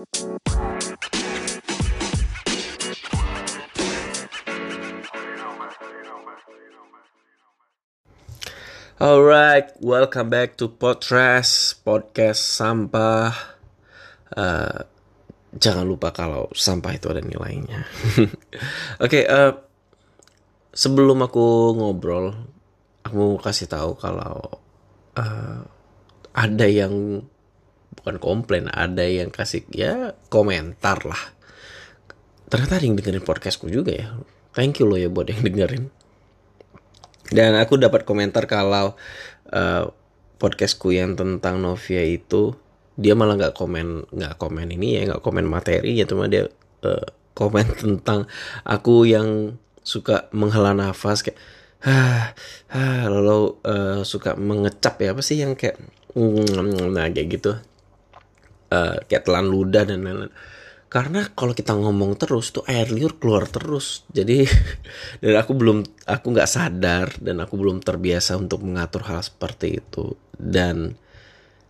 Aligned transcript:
Alright, 0.00 0.16
welcome 9.84 10.32
back 10.32 10.56
to 10.56 10.72
Podcast 10.72 11.84
Podcast 11.84 12.40
Sampah. 12.40 13.36
Uh, 14.32 14.88
jangan 15.60 15.84
lupa 15.84 16.16
kalau 16.16 16.48
sampah 16.56 16.96
itu 16.96 17.12
ada 17.12 17.20
nilainya. 17.20 17.84
Oke, 19.04 19.20
okay, 19.20 19.28
uh, 19.28 19.52
sebelum 20.72 21.28
aku 21.28 21.76
ngobrol, 21.76 22.48
aku 23.04 23.12
mau 23.20 23.36
kasih 23.36 23.68
tahu 23.68 24.00
kalau 24.00 24.64
uh, 25.20 25.60
ada 26.32 26.64
yang 26.64 27.20
bukan 27.96 28.22
komplain, 28.22 28.70
ada 28.70 29.02
yang 29.02 29.32
kasih 29.32 29.66
ya 29.72 30.14
komentar 30.30 31.02
lah. 31.06 31.22
Ternyata 32.50 32.78
ada 32.78 32.84
yang 32.84 32.98
dengerin 32.98 33.22
podcastku 33.22 33.70
juga 33.70 33.94
ya. 33.94 34.08
Thank 34.54 34.82
you 34.82 34.90
loh 34.90 34.98
ya 34.98 35.06
buat 35.06 35.30
yang 35.30 35.46
dengerin 35.46 35.90
dan 37.30 37.54
aku 37.56 37.78
dapat 37.78 38.02
komentar 38.02 38.50
kalau 38.50 38.98
uh, 39.54 39.84
podcastku 40.42 40.90
yang 40.90 41.14
tentang 41.14 41.62
Novia 41.62 42.02
itu 42.02 42.58
dia 42.98 43.14
malah 43.14 43.38
nggak 43.38 43.54
komen 43.54 44.10
nggak 44.10 44.34
komen 44.36 44.68
ini 44.74 44.98
ya 44.98 45.14
nggak 45.14 45.22
komen 45.22 45.46
materi 45.46 45.94
ya 45.94 46.04
cuma 46.04 46.26
dia 46.26 46.50
uh, 46.82 47.06
komen 47.38 47.66
tentang 47.80 48.26
aku 48.66 49.06
yang 49.06 49.56
suka 49.80 50.28
menghela 50.34 50.76
nafas 50.76 51.24
kayak 51.24 51.38
ah, 51.86 52.36
ah 52.68 53.08
lalu 53.08 53.56
uh, 53.64 54.02
suka 54.04 54.36
mengecap 54.36 55.00
ya 55.00 55.16
apa 55.16 55.22
sih 55.24 55.40
yang 55.40 55.56
kayak 55.56 55.80
mm, 56.12 56.92
nah 56.92 57.08
kayak 57.08 57.40
gitu 57.40 57.56
uh, 58.70 58.96
kayak 59.06 59.26
telan 59.26 59.50
ludah 59.50 59.84
dan 59.84 60.02
lain-lain. 60.06 60.32
Karena 60.90 61.22
kalau 61.22 61.54
kita 61.54 61.70
ngomong 61.78 62.18
terus 62.18 62.50
tuh 62.50 62.66
air 62.66 62.90
liur 62.90 63.14
keluar 63.22 63.46
terus. 63.46 64.02
Jadi 64.10 64.42
dan 65.22 65.34
aku 65.38 65.54
belum 65.54 65.86
aku 66.02 66.26
nggak 66.34 66.50
sadar 66.50 67.14
dan 67.22 67.38
aku 67.38 67.54
belum 67.54 67.78
terbiasa 67.78 68.34
untuk 68.34 68.66
mengatur 68.66 69.06
hal 69.06 69.22
seperti 69.22 69.78
itu. 69.78 70.18
Dan 70.34 70.98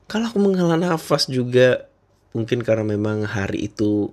kalau 0.08 0.24
aku 0.32 0.40
menghela 0.40 0.80
nafas 0.80 1.28
juga 1.28 1.84
mungkin 2.32 2.64
karena 2.64 2.96
memang 2.96 3.28
hari 3.28 3.68
itu 3.68 4.08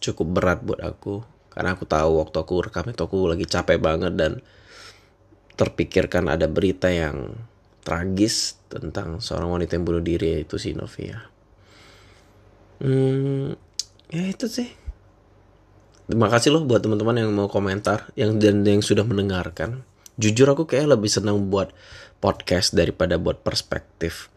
cukup 0.00 0.40
berat 0.40 0.60
buat 0.64 0.80
aku. 0.80 1.20
Karena 1.52 1.76
aku 1.76 1.84
tahu 1.84 2.20
waktu 2.20 2.36
aku 2.40 2.54
rekam 2.68 2.88
itu 2.88 3.00
aku 3.00 3.28
lagi 3.28 3.44
capek 3.44 3.80
banget 3.80 4.12
dan 4.16 4.40
terpikirkan 5.56 6.28
ada 6.28 6.48
berita 6.48 6.92
yang 6.92 7.32
tragis 7.80 8.60
tentang 8.68 9.20
seorang 9.20 9.56
wanita 9.56 9.76
yang 9.76 9.84
bunuh 9.84 10.04
diri 10.04 10.40
yaitu 10.40 10.60
si 10.60 10.76
Novia. 10.76 11.35
Hmm, 12.80 13.56
ya 14.12 14.24
itu 14.28 14.46
sih. 14.50 14.68
Terima 16.06 16.30
kasih 16.30 16.54
loh 16.54 16.62
buat 16.62 16.84
teman-teman 16.84 17.18
yang 17.18 17.34
mau 17.34 17.50
komentar 17.50 18.14
yang 18.14 18.38
dan 18.38 18.62
yang 18.62 18.84
sudah 18.84 19.02
mendengarkan. 19.02 19.82
Jujur 20.16 20.46
aku 20.48 20.64
kayak 20.64 20.96
lebih 20.96 21.10
senang 21.10 21.50
buat 21.50 21.74
podcast 22.22 22.72
daripada 22.76 23.18
buat 23.18 23.42
perspektif. 23.42 24.30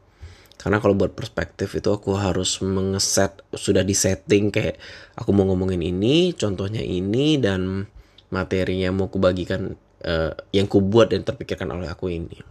Karena 0.59 0.83
kalau 0.83 0.91
buat 0.97 1.15
perspektif 1.15 1.71
itu 1.77 1.87
aku 1.87 2.19
harus 2.19 2.59
mengeset 2.59 3.39
sudah 3.55 3.79
disetting 3.79 4.51
kayak 4.51 4.75
aku 5.15 5.31
mau 5.31 5.47
ngomongin 5.47 5.79
ini 5.79 6.35
contohnya 6.35 6.83
ini 6.83 7.39
dan 7.39 7.87
materinya 8.27 8.91
mau 8.91 9.07
kubagikan 9.07 9.79
uh, 10.03 10.35
yang 10.51 10.67
ku 10.67 10.83
buat 10.83 11.15
dan 11.15 11.23
terpikirkan 11.23 11.71
oleh 11.71 11.87
aku 11.87 12.11
ini. 12.11 12.43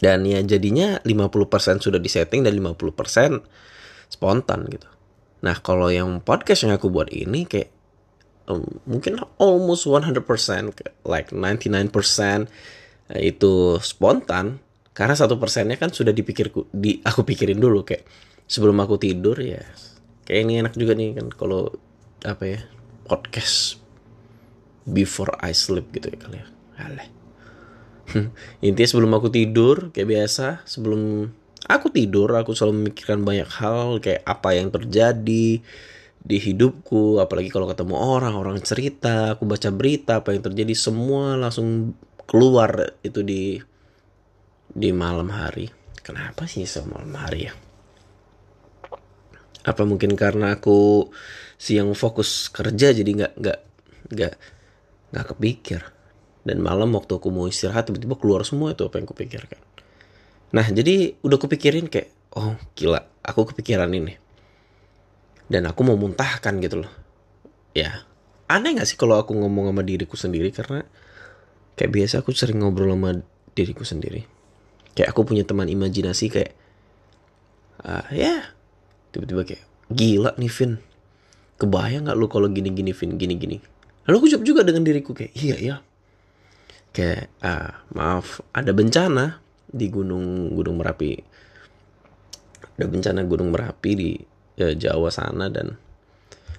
Dan 0.00 0.24
ya 0.24 0.40
jadinya 0.40 0.98
50% 1.04 1.84
sudah 1.84 2.00
disetting 2.00 2.42
dan 2.42 2.56
50% 2.56 3.69
spontan 4.10 4.66
gitu. 4.68 4.90
Nah 5.46 5.56
kalau 5.62 5.88
yang 5.88 6.20
podcast 6.20 6.66
yang 6.66 6.74
aku 6.74 6.90
buat 6.90 7.08
ini 7.14 7.46
kayak 7.46 7.70
um, 8.50 8.66
mungkin 8.84 9.22
almost 9.38 9.86
100% 9.86 10.18
like 11.06 11.30
99% 11.32 11.94
eh, 13.14 13.22
itu 13.30 13.78
spontan. 13.80 14.60
Karena 14.90 15.14
satu 15.14 15.38
persennya 15.38 15.78
kan 15.78 15.94
sudah 15.94 16.10
dipikirku 16.10 16.68
di 16.74 16.98
aku 17.00 17.22
pikirin 17.22 17.56
dulu 17.56 17.86
kayak 17.86 18.04
sebelum 18.50 18.76
aku 18.82 18.98
tidur 18.98 19.38
ya 19.38 19.62
kayak 20.26 20.40
ini 20.44 20.52
enak 20.60 20.74
juga 20.74 20.98
nih 20.98 21.14
kan 21.14 21.30
kalau 21.30 21.70
apa 22.26 22.44
ya 22.44 22.60
podcast 23.06 23.78
before 24.84 25.32
I 25.38 25.54
sleep 25.54 25.94
gitu 25.94 26.10
ya 26.10 26.18
kali 26.18 26.36
ya. 26.42 26.46
Intinya 28.66 28.88
sebelum 28.90 29.12
aku 29.14 29.30
tidur 29.30 29.94
kayak 29.94 30.08
biasa 30.10 30.66
sebelum 30.66 31.30
aku 31.68 31.92
tidur 31.92 32.32
aku 32.32 32.56
selalu 32.56 32.86
memikirkan 32.86 33.20
banyak 33.20 33.50
hal 33.60 34.00
kayak 34.00 34.24
apa 34.24 34.48
yang 34.56 34.72
terjadi 34.72 35.60
di 36.20 36.36
hidupku 36.36 37.16
apalagi 37.16 37.48
kalau 37.48 37.64
ketemu 37.64 37.96
orang 37.96 38.36
orang 38.36 38.60
cerita 38.60 39.36
aku 39.36 39.48
baca 39.48 39.72
berita 39.72 40.20
apa 40.20 40.36
yang 40.36 40.44
terjadi 40.44 40.76
semua 40.76 41.36
langsung 41.40 41.96
keluar 42.28 43.00
itu 43.00 43.24
di 43.26 43.58
di 44.70 44.90
malam 44.94 45.34
hari. 45.34 45.66
Kenapa 46.00 46.46
sih 46.46 46.62
malam 46.86 47.10
hari 47.18 47.50
ya? 47.50 47.52
Apa 49.66 49.82
mungkin 49.84 50.14
karena 50.14 50.56
aku 50.56 51.10
siang 51.60 51.92
fokus 51.92 52.48
kerja 52.48 52.94
jadi 52.94 53.10
nggak 53.10 53.32
nggak 53.36 53.58
nggak 54.14 54.34
nggak 55.10 55.26
kepikir? 55.34 55.80
Dan 56.40 56.64
malam 56.64 56.96
waktu 56.96 57.20
aku 57.20 57.28
mau 57.28 57.44
istirahat 57.50 57.90
tiba-tiba 57.90 58.16
keluar 58.16 58.48
semua 58.48 58.72
itu 58.72 58.88
apa 58.88 58.96
yang 58.96 59.04
kupikirkan 59.04 59.60
Nah 60.50 60.66
jadi 60.66 61.14
udah 61.22 61.38
kupikirin 61.38 61.86
kayak 61.86 62.10
oh 62.34 62.58
gila 62.74 63.00
aku 63.22 63.50
kepikiran 63.54 63.90
ini. 63.90 64.14
Dan 65.50 65.66
aku 65.66 65.82
mau 65.82 65.98
muntahkan 65.98 66.62
gitu 66.62 66.86
loh. 66.86 66.92
Ya 67.74 68.06
aneh 68.50 68.74
gak 68.74 68.86
sih 68.86 68.98
kalau 68.98 69.18
aku 69.18 69.34
ngomong 69.34 69.70
sama 69.70 69.82
diriku 69.82 70.14
sendiri? 70.18 70.50
Karena 70.50 70.82
kayak 71.78 71.90
biasa 71.90 72.22
aku 72.22 72.34
sering 72.34 72.62
ngobrol 72.62 72.94
sama 72.94 73.18
diriku 73.54 73.82
sendiri. 73.82 74.26
Kayak 74.94 75.14
aku 75.14 75.26
punya 75.26 75.46
teman 75.46 75.70
imajinasi 75.70 76.26
kayak 76.30 76.52
uh, 77.82 78.06
ya. 78.10 78.54
Tiba-tiba 79.10 79.42
kayak 79.42 79.64
gila 79.90 80.34
nih 80.38 80.50
Vin. 80.50 80.72
Kebayang 81.58 82.06
nggak 82.06 82.18
lu 82.18 82.26
kalau 82.30 82.46
gini-gini 82.50 82.94
Vin? 82.94 83.18
Gini-gini. 83.18 83.58
Lalu 84.06 84.14
aku 84.18 84.26
jawab 84.30 84.44
juga 84.46 84.60
dengan 84.62 84.82
diriku 84.86 85.14
kayak 85.14 85.34
iya 85.34 85.56
ya 85.58 85.76
kayak 86.90 87.30
ah 87.42 87.86
maaf 87.94 88.42
ada 88.50 88.74
bencana 88.74 89.38
di 89.70 89.86
gunung 89.88 90.50
gunung 90.52 90.82
merapi. 90.82 91.14
Ada 92.76 92.86
bencana 92.90 93.22
gunung 93.24 93.54
merapi 93.54 93.90
di 93.94 94.10
ya, 94.58 94.74
Jawa 94.74 95.08
sana 95.08 95.46
dan 95.48 95.78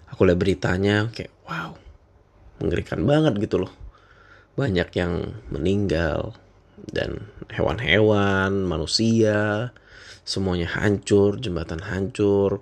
aku 0.07 0.27
lihat 0.27 0.39
beritanya 0.39 1.11
kayak 1.11 1.31
wow 1.47 1.75
mengerikan 2.63 3.03
banget 3.03 3.37
gitu 3.41 3.67
loh. 3.67 3.73
Banyak 4.55 4.89
yang 4.95 5.43
meninggal 5.49 6.37
dan 6.91 7.29
hewan-hewan 7.49 8.65
manusia 8.65 9.71
semuanya 10.23 10.69
hancur 10.77 11.41
jembatan 11.41 11.81
hancur. 11.81 12.61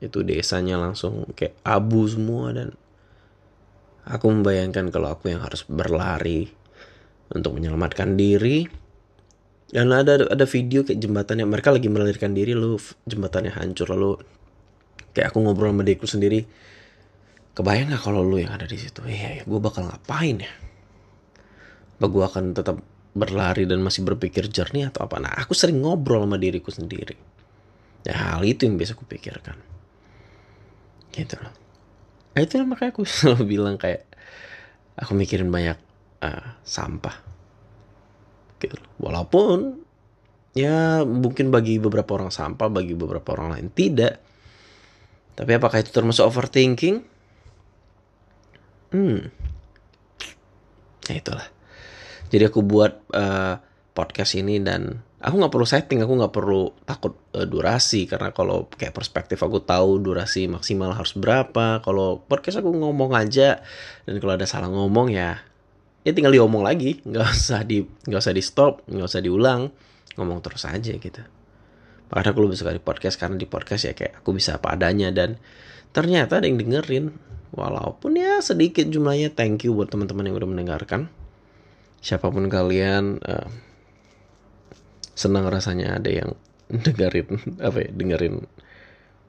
Itu 0.00 0.24
desanya 0.26 0.76
langsung 0.76 1.28
kayak 1.32 1.56
abu 1.64 2.04
semua 2.08 2.52
dan 2.52 2.76
aku 4.04 4.28
membayangkan 4.28 4.92
kalau 4.92 5.16
aku 5.16 5.32
yang 5.32 5.40
harus 5.40 5.64
berlari 5.64 6.52
untuk 7.32 7.56
menyelamatkan 7.56 8.20
diri 8.20 8.83
dan 9.74 9.90
ada 9.90 10.22
ada 10.30 10.46
video 10.46 10.86
kayak 10.86 11.02
jembatannya. 11.02 11.50
Mereka 11.50 11.74
lagi 11.74 11.90
melarikan 11.90 12.30
diri 12.30 12.54
lu 12.54 12.78
jembatannya 13.10 13.50
hancur. 13.50 13.90
Lalu 13.90 14.22
kayak 15.10 15.34
aku 15.34 15.42
ngobrol 15.42 15.74
sama 15.74 15.82
diriku 15.82 16.06
sendiri. 16.06 16.46
Kebayang 17.58 17.90
gak 17.90 18.06
kalau 18.06 18.22
lu 18.22 18.38
yang 18.38 18.54
ada 18.54 18.70
di 18.70 18.78
situ? 18.78 19.02
Iya 19.02 19.42
ya, 19.42 19.42
gue 19.46 19.60
bakal 19.62 19.86
ngapain 19.90 20.42
ya? 20.42 20.52
Apa 21.98 22.06
gue 22.06 22.22
akan 22.22 22.44
tetap 22.54 22.82
berlari 23.14 23.66
dan 23.66 23.82
masih 23.82 24.06
berpikir 24.06 24.46
jernih 24.46 24.94
atau 24.94 25.10
apa? 25.10 25.18
Nah 25.18 25.34
aku 25.42 25.58
sering 25.58 25.82
ngobrol 25.82 26.22
sama 26.22 26.38
diriku 26.38 26.70
sendiri. 26.70 27.18
Ya 28.06 28.14
hal 28.14 28.46
itu 28.46 28.70
yang 28.70 28.78
biasa 28.78 28.94
aku 28.94 29.06
pikirkan. 29.10 29.58
Gitu 31.10 31.34
loh. 31.42 31.54
Nah, 32.34 32.40
itu 32.42 32.62
makanya 32.62 32.94
aku 32.94 33.02
selalu 33.10 33.58
bilang 33.58 33.74
kayak 33.74 34.06
aku 34.94 35.18
mikirin 35.18 35.50
banyak 35.50 35.78
uh, 36.22 36.58
sampah 36.62 37.33
gitu. 38.60 38.76
Walaupun 39.00 39.82
ya 40.54 41.02
mungkin 41.02 41.50
bagi 41.50 41.82
beberapa 41.82 42.14
orang 42.14 42.30
sampah, 42.30 42.70
bagi 42.70 42.94
beberapa 42.94 43.34
orang 43.34 43.58
lain 43.58 43.68
tidak. 43.74 44.22
Tapi 45.34 45.50
apakah 45.58 45.82
itu 45.82 45.90
termasuk 45.90 46.30
overthinking? 46.30 47.02
Hmm. 48.94 49.26
Ya 51.10 51.14
itulah. 51.18 51.46
Jadi 52.30 52.42
aku 52.46 52.62
buat 52.62 53.02
uh, 53.10 53.58
podcast 53.94 54.38
ini 54.38 54.62
dan 54.62 55.02
aku 55.18 55.34
nggak 55.34 55.52
perlu 55.52 55.66
setting, 55.66 56.00
aku 56.06 56.12
nggak 56.14 56.34
perlu 56.34 56.70
takut 56.86 57.18
uh, 57.34 57.46
durasi 57.46 58.06
karena 58.06 58.30
kalau 58.30 58.70
kayak 58.70 58.94
perspektif 58.94 59.42
aku 59.42 59.62
tahu 59.62 59.98
durasi 59.98 60.46
maksimal 60.46 60.94
harus 60.94 61.18
berapa. 61.18 61.82
Kalau 61.82 62.22
podcast 62.22 62.62
aku 62.62 62.70
ngomong 62.70 63.18
aja 63.18 63.58
dan 64.06 64.14
kalau 64.22 64.38
ada 64.38 64.46
salah 64.46 64.70
ngomong 64.70 65.10
ya 65.10 65.42
ya 66.04 66.12
tinggal 66.12 66.30
diomong 66.30 66.62
lagi. 66.62 67.00
Nggak 67.02 67.26
usah 67.32 67.64
di 67.64 67.82
nggak 67.82 68.20
usah 68.20 68.34
di 68.36 68.42
stop 68.44 68.84
nggak 68.86 69.08
usah 69.08 69.20
diulang. 69.24 69.72
Ngomong 70.14 70.38
terus 70.44 70.68
aja 70.68 70.92
gitu. 70.94 71.22
Makanya 72.12 72.30
aku 72.30 72.40
lebih 72.46 72.60
suka 72.60 72.70
di 72.70 72.84
podcast 72.84 73.16
karena 73.18 73.34
di 73.40 73.48
podcast 73.48 73.90
ya 73.90 73.92
kayak 73.96 74.22
aku 74.22 74.36
bisa 74.36 74.60
apa 74.60 74.76
adanya. 74.76 75.10
Dan 75.10 75.40
ternyata 75.90 76.38
ada 76.38 76.46
yang 76.46 76.60
dengerin. 76.60 77.10
Walaupun 77.54 78.18
ya 78.18 78.42
sedikit 78.42 78.82
jumlahnya 78.90 79.30
thank 79.30 79.62
you 79.62 79.78
buat 79.78 79.86
teman-teman 79.86 80.26
yang 80.26 80.36
udah 80.38 80.50
mendengarkan. 80.50 81.06
Siapa 82.02 82.26
pun 82.28 82.50
kalian 82.50 83.22
uh, 83.22 83.46
senang 85.14 85.46
rasanya 85.46 86.02
ada 86.02 86.10
yang 86.10 86.34
dengerin 86.86 87.58
apa 87.62 87.78
ya 87.78 87.90
dengerin 87.94 88.42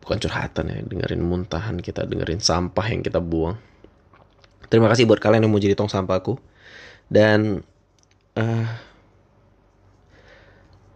bukan 0.01 0.17
curhatan 0.17 0.73
ya 0.73 0.81
dengerin 0.81 1.21
muntahan 1.21 1.77
kita 1.77 2.09
dengerin 2.09 2.41
sampah 2.41 2.85
yang 2.89 3.05
kita 3.05 3.21
buang. 3.21 3.61
Terima 4.73 4.89
kasih 4.89 5.05
buat 5.05 5.21
kalian 5.21 5.45
yang 5.45 5.53
mau 5.53 5.61
jadi 5.61 5.77
tong 5.77 5.93
sampahku 5.93 6.41
dan 7.09 7.61
uh, 8.37 8.69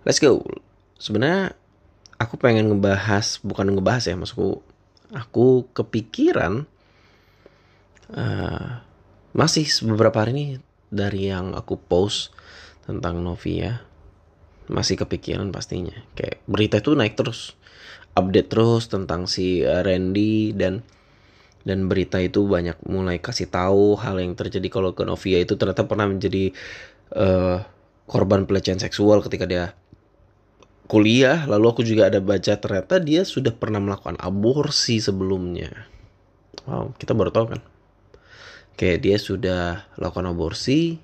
let's 0.04 0.22
go. 0.22 0.44
Sebenarnya 1.00 1.56
aku 2.20 2.36
pengen 2.36 2.76
ngebahas 2.76 3.40
bukan 3.42 3.72
ngebahas 3.72 4.12
ya 4.12 4.16
maksudku 4.20 4.60
aku 5.16 5.72
kepikiran 5.72 6.68
uh, 8.12 8.84
masih 9.32 9.66
beberapa 9.88 10.26
hari 10.26 10.32
ini 10.36 10.46
dari 10.90 11.30
yang 11.30 11.56
aku 11.56 11.80
post 11.80 12.34
tentang 12.84 13.22
Novia 13.22 13.86
masih 14.70 15.02
kepikiran 15.02 15.50
pastinya. 15.50 15.96
Kayak 16.14 16.42
berita 16.46 16.78
itu 16.82 16.94
naik 16.94 17.18
terus 17.18 17.58
update 18.14 18.50
terus 18.52 18.90
tentang 18.90 19.26
si 19.30 19.62
eh, 19.62 19.82
Randy 19.82 20.54
dan 20.54 20.82
dan 21.68 21.92
berita 21.92 22.18
itu 22.24 22.48
banyak 22.48 22.80
mulai 22.88 23.20
kasih 23.20 23.52
tahu 23.52 24.00
hal 24.00 24.20
yang 24.20 24.34
terjadi 24.36 24.68
kalau 24.72 24.96
ke 24.96 25.04
Novia 25.04 25.44
itu 25.44 25.60
ternyata 25.60 25.84
pernah 25.84 26.08
menjadi 26.08 26.56
uh, 27.16 27.62
korban 28.08 28.48
pelecehan 28.48 28.80
seksual 28.80 29.20
ketika 29.22 29.46
dia 29.46 29.76
kuliah. 30.90 31.46
Lalu 31.46 31.66
aku 31.70 31.82
juga 31.86 32.08
ada 32.08 32.24
baca 32.24 32.56
ternyata 32.56 32.98
dia 32.98 33.28
sudah 33.28 33.54
pernah 33.54 33.84
melakukan 33.84 34.18
aborsi 34.18 35.04
sebelumnya. 35.04 35.70
Wow 36.66 36.96
kita 36.96 37.12
baru 37.14 37.30
tahu 37.30 37.46
kan? 37.56 37.62
Kayak 38.80 39.00
dia 39.04 39.18
sudah 39.20 39.86
lakukan 40.00 40.32
aborsi 40.32 40.98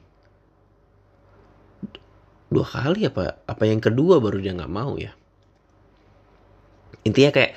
dua 2.47 2.63
kali 2.63 3.05
apa? 3.05 3.43
Apa 3.43 3.67
yang 3.67 3.83
kedua 3.83 4.23
baru 4.23 4.39
dia 4.39 4.55
nggak 4.55 4.71
mau 4.71 4.95
ya? 4.95 5.11
Intinya 7.05 7.29
kayak 7.29 7.53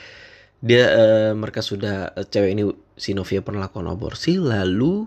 dia 0.59 0.85
uh, 0.91 1.33
mereka 1.39 1.63
sudah 1.63 2.11
uh, 2.15 2.27
cewek 2.27 2.51
ini 2.59 2.65
si 2.99 3.15
Novia 3.15 3.43
pernah 3.43 3.71
lakukan 3.71 3.87
aborsi 3.87 4.43
lalu 4.43 5.07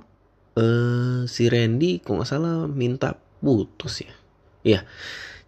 uh, 0.55 1.27
si 1.27 1.51
Randy 1.51 1.99
kok 1.99 2.15
nggak 2.15 2.29
salah 2.29 2.67
minta 2.71 3.19
putus 3.43 4.07
ya? 4.07 4.13
Iya. 4.63 4.79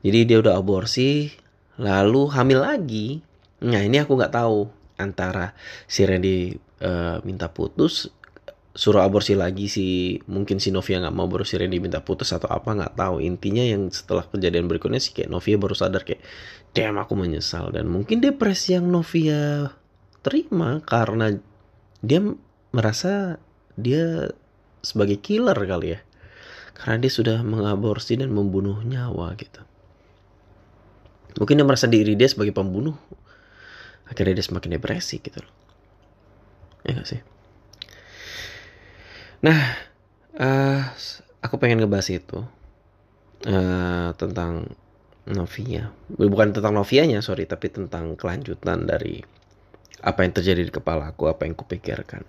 Jadi 0.03 0.19
dia 0.27 0.37
udah 0.43 0.59
aborsi 0.59 1.31
lalu 1.79 2.27
hamil 2.35 2.59
lagi. 2.59 3.23
Nah 3.63 3.79
ini 3.79 4.03
aku 4.03 4.19
nggak 4.19 4.35
tahu 4.35 4.67
antara 4.99 5.55
si 5.87 6.03
Randy 6.03 6.59
uh, 6.83 7.23
minta 7.23 7.47
putus 7.47 8.11
suruh 8.73 9.05
aborsi 9.05 9.37
lagi 9.37 9.69
si 9.69 10.17
mungkin 10.25 10.57
si 10.57 10.73
Novia 10.73 10.97
nggak 10.97 11.13
mau 11.13 11.29
baru 11.29 11.45
si 11.45 11.61
Randy 11.61 11.77
minta 11.77 12.01
putus 12.01 12.33
atau 12.33 12.49
apa 12.49 12.73
nggak 12.73 12.97
tahu. 12.97 13.21
Intinya 13.21 13.61
yang 13.61 13.87
setelah 13.93 14.25
kejadian 14.27 14.65
berikutnya 14.65 14.99
sih 14.99 15.13
kayak 15.13 15.29
Novia 15.29 15.55
baru 15.61 15.77
sadar 15.77 16.01
kayak 16.03 16.19
damn 16.73 16.97
aku 16.97 17.13
menyesal. 17.13 17.69
Dan 17.69 17.87
mungkin 17.87 18.19
depresi 18.19 18.73
yang 18.73 18.89
Novia 18.89 19.69
terima 20.23 20.79
karena 20.87 21.35
dia 21.99 22.19
merasa 22.71 23.37
dia 23.75 24.31
sebagai 24.79 25.19
killer 25.19 25.55
kali 25.55 25.95
ya. 25.95 25.99
Karena 26.73 26.97
dia 27.05 27.11
sudah 27.13 27.45
mengaborsi 27.45 28.17
dan 28.17 28.33
membunuh 28.33 28.81
nyawa 28.81 29.37
gitu. 29.37 29.61
Mungkin 31.37 31.61
dia 31.61 31.67
merasa 31.67 31.85
diri 31.85 32.17
dia 32.17 32.25
sebagai 32.25 32.55
pembunuh. 32.55 32.97
Akhirnya 34.09 34.41
dia 34.41 34.45
semakin 34.45 34.79
depresi 34.79 35.21
gitu 35.21 35.39
loh. 35.43 35.53
Ya 36.83 36.97
gak 36.97 37.07
sih? 37.07 37.21
Nah 39.43 39.59
uh, 40.39 40.81
aku 41.43 41.55
pengen 41.59 41.83
ngebahas 41.83 42.09
itu 42.11 42.39
uh, 43.47 44.09
tentang 44.17 44.71
Novia. 45.23 45.91
Bukan 46.11 46.51
tentang 46.51 46.75
Novianya 46.75 47.23
sorry 47.23 47.47
tapi 47.47 47.71
tentang 47.71 48.19
kelanjutan 48.19 48.83
dari 48.83 49.23
apa 50.03 50.27
yang 50.27 50.35
terjadi 50.35 50.67
di 50.67 50.73
kepala 50.73 51.15
aku 51.15 51.31
apa 51.31 51.47
yang 51.47 51.55
kupikirkan 51.55 52.27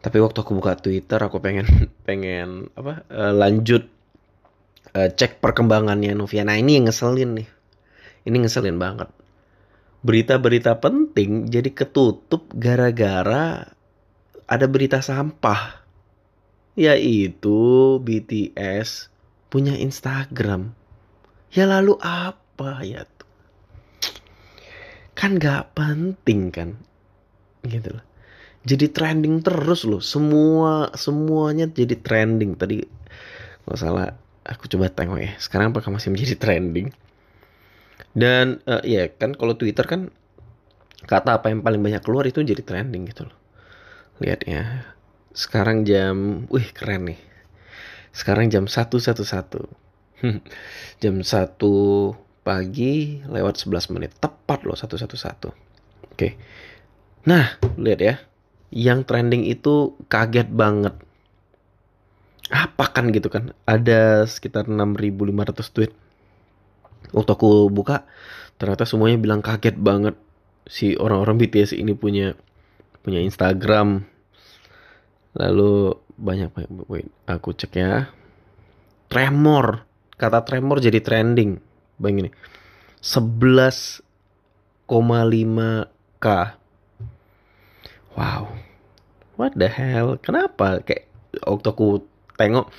tapi 0.00 0.20
waktu 0.20 0.40
aku 0.40 0.52
buka 0.56 0.80
Twitter 0.80 1.20
aku 1.20 1.38
pengen 1.44 1.68
pengen 2.08 2.72
apa 2.74 3.04
uh, 3.12 3.32
lanjut 3.36 3.86
uh, 4.96 5.08
cek 5.12 5.44
perkembangannya 5.44 6.16
Novia 6.16 6.42
nah 6.42 6.56
ini 6.56 6.80
yang 6.80 6.88
ngeselin 6.88 7.44
nih 7.44 7.48
ini 8.24 8.36
ngeselin 8.40 8.80
banget. 8.80 9.12
Berita-berita 10.04 10.80
penting 10.80 11.48
jadi 11.48 11.72
ketutup 11.72 12.48
gara-gara 12.56 13.68
ada 14.48 14.66
berita 14.68 15.04
sampah. 15.04 15.84
Yaitu 16.74 17.60
BTS 18.02 19.12
punya 19.52 19.76
Instagram. 19.78 20.74
Ya 21.54 21.70
lalu 21.70 22.00
apa 22.02 22.82
ya 22.82 23.06
tuh? 23.06 23.30
Kan 25.14 25.38
gak 25.38 25.76
penting 25.78 26.50
kan? 26.50 26.80
Gitu 27.64 27.88
loh. 27.90 28.04
Jadi 28.64 28.88
trending 28.92 29.44
terus 29.44 29.84
loh. 29.84 30.00
Semua 30.00 30.88
semuanya 30.96 31.68
jadi 31.68 31.96
trending. 32.00 32.56
Tadi 32.56 32.80
nggak 33.64 33.78
salah 33.80 34.12
aku 34.44 34.68
coba 34.68 34.92
tengok 34.92 35.20
ya. 35.20 35.32
Sekarang 35.40 35.72
apakah 35.72 35.92
masih 35.92 36.12
menjadi 36.12 36.36
trending? 36.42 36.92
Dan 38.14 38.62
uh, 38.68 38.84
ya 38.86 39.10
kan 39.10 39.34
kalau 39.34 39.58
Twitter 39.58 39.84
kan 39.84 40.08
kata 41.04 41.42
apa 41.42 41.52
yang 41.52 41.60
paling 41.60 41.82
banyak 41.82 42.00
keluar 42.00 42.24
itu 42.24 42.40
jadi 42.40 42.62
trending 42.64 43.10
gitu 43.10 43.28
loh. 43.28 43.36
Lihat 44.22 44.46
ya. 44.48 44.94
Sekarang 45.34 45.82
jam, 45.82 46.46
wih 46.46 46.70
keren 46.70 47.10
nih. 47.10 47.20
Sekarang 48.14 48.46
jam 48.46 48.70
1.11. 48.70 49.18
jam 51.02 51.14
1 51.18 51.26
pagi 52.46 52.94
lewat 53.26 53.54
11 53.66 53.94
menit. 53.98 54.14
Tepat 54.22 54.62
loh 54.62 54.78
111. 54.78 55.50
Oke. 56.14 56.38
Nah, 57.24 57.56
lihat 57.80 58.00
ya. 58.00 58.14
Yang 58.74 59.08
trending 59.08 59.48
itu 59.48 59.96
kaget 60.12 60.50
banget. 60.52 60.94
Apa 62.52 62.92
kan 62.92 63.08
gitu 63.14 63.32
kan? 63.32 63.56
Ada 63.64 64.28
sekitar 64.28 64.68
6.500 64.68 65.72
tweet. 65.72 65.92
Waktu 67.14 67.30
aku 67.32 67.68
buka 67.72 68.04
ternyata 68.60 68.84
semuanya 68.84 69.16
bilang 69.16 69.40
kaget 69.40 69.76
banget. 69.80 70.16
Si 70.68 70.96
orang-orang 70.96 71.40
BTS 71.40 71.76
ini 71.76 71.96
punya 71.96 72.36
punya 73.00 73.20
Instagram. 73.20 74.04
Lalu 75.36 75.96
banyak 76.14 76.50
wait 76.88 77.08
aku 77.24 77.56
cek 77.56 77.72
ya. 77.78 78.08
Tremor. 79.08 79.86
Kata 80.14 80.44
tremor 80.44 80.78
jadi 80.80 81.00
trending. 81.00 81.58
Bang 81.94 82.18
ini 82.18 82.30
11,5 83.00 84.02
k 86.18 86.26
wow. 88.14 88.50
What 89.34 89.58
the 89.58 89.66
hell? 89.66 90.18
Kenapa? 90.22 90.82
Kayak 90.82 91.10
waktu 91.42 91.66
aku 91.66 92.06
tengok 92.38 92.70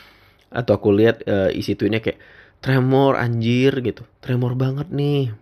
atau 0.52 0.74
aku 0.80 0.90
lihat 0.96 1.24
uh, 1.28 1.52
isi 1.52 1.76
tweetnya 1.76 2.00
kayak 2.00 2.20
tremor 2.64 3.20
anjir 3.20 3.76
gitu. 3.84 4.08
Tremor 4.24 4.56
banget 4.56 4.88
nih. 4.92 5.36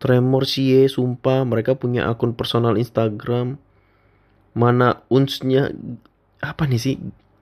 Tremor 0.00 0.48
sih 0.48 0.88
sumpah. 0.88 1.44
Mereka 1.44 1.76
punya 1.76 2.08
akun 2.08 2.32
personal 2.32 2.80
Instagram. 2.80 3.60
Mana 4.56 5.04
unsnya 5.12 5.72
apa 6.40 6.64
nih 6.64 6.80
sih? 6.80 6.94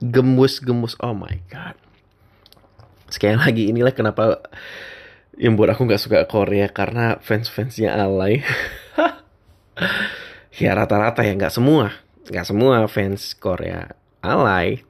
Gemus 0.02 0.58
gemus 0.58 0.98
oh 0.98 1.14
my 1.14 1.38
god. 1.46 1.78
Sekali 3.06 3.38
lagi 3.38 3.70
inilah 3.70 3.94
kenapa 3.94 4.42
yang 5.38 5.54
buat 5.54 5.72
aku 5.72 5.86
nggak 5.86 6.02
suka 6.02 6.18
Korea 6.28 6.68
karena 6.68 7.16
fans 7.22 7.48
fansnya 7.48 7.96
alay 7.96 8.44
ya 10.56 10.76
rata-rata 10.76 11.24
ya 11.24 11.32
nggak 11.36 11.54
semua 11.54 11.96
nggak 12.28 12.46
semua 12.46 12.86
fans 12.88 13.32
Korea 13.36 13.92
alay 14.20 14.84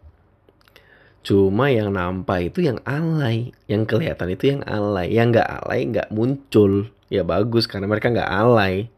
Cuma 1.22 1.70
yang 1.70 1.94
nampak 1.94 2.50
itu 2.50 2.66
yang 2.66 2.82
alay, 2.82 3.54
yang 3.70 3.86
kelihatan 3.86 4.34
itu 4.34 4.58
yang 4.58 4.62
alay, 4.66 5.06
yang 5.14 5.30
nggak 5.30 5.46
alay 5.62 5.86
nggak 5.86 6.10
muncul. 6.10 6.90
Ya 7.06 7.22
bagus 7.22 7.70
karena 7.70 7.86
mereka 7.86 8.10
nggak 8.10 8.26
alay. 8.26 8.90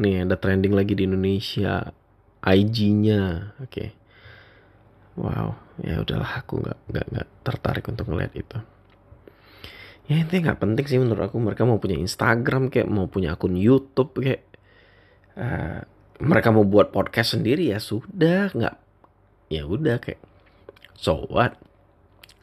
Nih 0.00 0.24
ada 0.24 0.40
trending 0.40 0.72
lagi 0.72 0.96
di 0.96 1.04
Indonesia, 1.04 1.92
IG-nya, 2.40 3.52
oke. 3.60 3.68
Okay. 3.68 3.88
Wow, 5.12 5.60
ya 5.84 6.00
udahlah 6.00 6.40
aku 6.40 6.64
nggak 6.64 6.78
nggak 6.88 7.06
nggak 7.12 7.28
tertarik 7.44 7.84
untuk 7.84 8.08
ngeliat 8.08 8.32
itu. 8.32 8.58
Ya 10.08 10.24
intinya 10.24 10.50
nggak 10.50 10.60
penting 10.64 10.86
sih 10.88 10.96
menurut 10.96 11.28
aku 11.28 11.36
mereka 11.36 11.68
mau 11.68 11.76
punya 11.76 12.00
Instagram 12.00 12.72
kayak 12.72 12.88
mau 12.88 13.12
punya 13.12 13.36
akun 13.36 13.60
YouTube 13.60 14.24
kayak 14.24 14.51
uh, 15.36 15.80
mereka 16.22 16.54
mau 16.54 16.62
buat 16.62 16.94
podcast 16.94 17.34
sendiri 17.38 17.74
ya 17.74 17.82
sudah 17.82 18.54
nggak 18.54 18.76
ya 19.52 19.66
udah 19.66 19.98
kayak 20.00 20.22
so 20.96 21.26
what? 21.28 21.58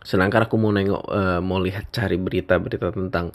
Sedangkan 0.04 0.48
aku 0.48 0.56
mau 0.60 0.72
nengok 0.72 1.04
uh, 1.08 1.40
mau 1.44 1.60
lihat 1.60 1.92
cari 1.96 2.16
berita-berita 2.20 2.92
tentang 2.92 3.32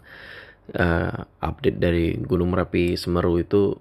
uh, 0.77 1.19
update 1.41 1.79
dari 1.81 2.17
Gunung 2.21 2.53
Merapi 2.53 2.97
Semeru 2.97 3.41
itu 3.41 3.77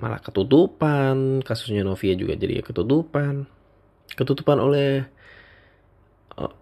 malah 0.00 0.20
ketutupan 0.20 1.40
kasusnya 1.40 1.84
Novia 1.86 2.12
juga 2.16 2.36
jadi 2.36 2.60
ketutupan. 2.60 3.48
Ketutupan 4.14 4.60
oleh 4.60 5.04
eh, 6.36 6.52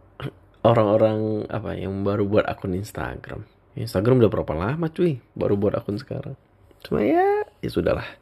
orang-orang 0.63 1.51
apa 1.51 1.75
yang 1.75 2.07
baru 2.07 2.27
buat 2.31 2.47
akun 2.47 2.79
Instagram. 2.79 3.45
Instagram 3.75 4.23
udah 4.23 4.31
berapa 4.31 4.53
lama 4.55 4.87
cuy 4.93 5.19
baru 5.35 5.59
buat 5.59 5.75
akun 5.75 5.99
sekarang. 5.99 6.39
Cuma 6.83 7.03
ya 7.03 7.47
ya 7.63 7.71
sudahlah 7.71 8.22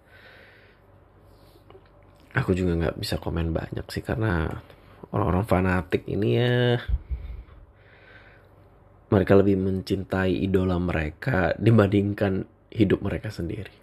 aku 2.34 2.54
juga 2.54 2.78
nggak 2.78 2.96
bisa 2.98 3.18
komen 3.18 3.50
banyak 3.50 3.86
sih 3.90 4.02
karena 4.04 4.62
orang-orang 5.10 5.44
fanatik 5.46 6.06
ini 6.06 6.28
ya 6.38 6.78
mereka 9.10 9.34
lebih 9.34 9.58
mencintai 9.58 10.38
idola 10.38 10.78
mereka 10.78 11.50
dibandingkan 11.58 12.46
hidup 12.70 13.02
mereka 13.02 13.34
sendiri. 13.34 13.74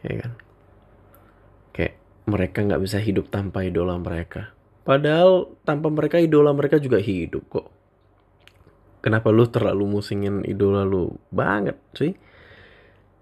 Ya 0.00 0.12
kan? 0.16 0.32
Kayak 1.76 1.94
mereka 2.24 2.58
nggak 2.64 2.82
bisa 2.82 2.96
hidup 2.96 3.28
tanpa 3.28 3.68
idola 3.68 4.00
mereka. 4.00 4.56
Padahal 4.88 5.52
tanpa 5.68 5.92
mereka 5.92 6.16
idola 6.16 6.56
mereka 6.56 6.80
juga 6.80 6.96
hidup 7.04 7.44
kok. 7.52 7.68
Kenapa 9.04 9.28
lu 9.28 9.44
terlalu 9.44 10.00
musingin 10.00 10.40
idola 10.48 10.88
lu? 10.88 11.12
Banget 11.28 11.76
sih 11.92 12.16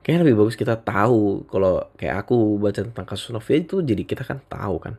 Kayaknya 0.01 0.21
lebih 0.25 0.37
bagus 0.41 0.57
kita 0.57 0.81
tahu 0.81 1.45
kalau 1.45 1.85
kayak 2.01 2.25
aku 2.25 2.57
baca 2.57 2.81
tentang 2.81 3.05
kasus 3.05 3.31
Novia 3.37 3.61
itu 3.61 3.85
jadi 3.85 4.03
kita 4.05 4.25
kan 4.25 4.41
tahu 4.49 4.81
kan. 4.81 4.95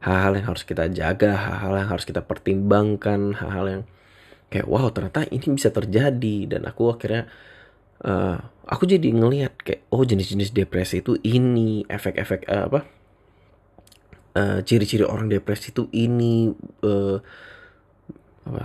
Hal-hal 0.00 0.38
yang 0.38 0.46
harus 0.54 0.62
kita 0.62 0.86
jaga, 0.92 1.34
hal-hal 1.34 1.82
yang 1.82 1.90
harus 1.90 2.06
kita 2.06 2.22
pertimbangkan, 2.22 3.34
hal-hal 3.34 3.66
yang 3.66 3.82
kayak 4.46 4.70
wow 4.70 4.86
ternyata 4.94 5.26
ini 5.28 5.46
bisa 5.58 5.74
terjadi. 5.74 6.46
Dan 6.46 6.62
aku 6.62 6.94
akhirnya 6.94 7.26
uh, 8.06 8.38
aku 8.66 8.86
jadi 8.86 9.08
ngelihat 9.10 9.58
kayak 9.62 9.82
oh 9.90 10.02
jenis-jenis 10.02 10.54
depresi 10.54 11.00
itu 11.00 11.18
ini 11.22 11.86
efek-efek 11.86 12.46
uh, 12.50 12.64
apa 12.70 12.80
uh, 14.36 14.58
ciri-ciri 14.66 15.06
orang 15.06 15.30
depresi 15.30 15.72
itu 15.72 15.88
ini 15.94 16.50
uh, 16.84 17.16
apa 18.46 18.62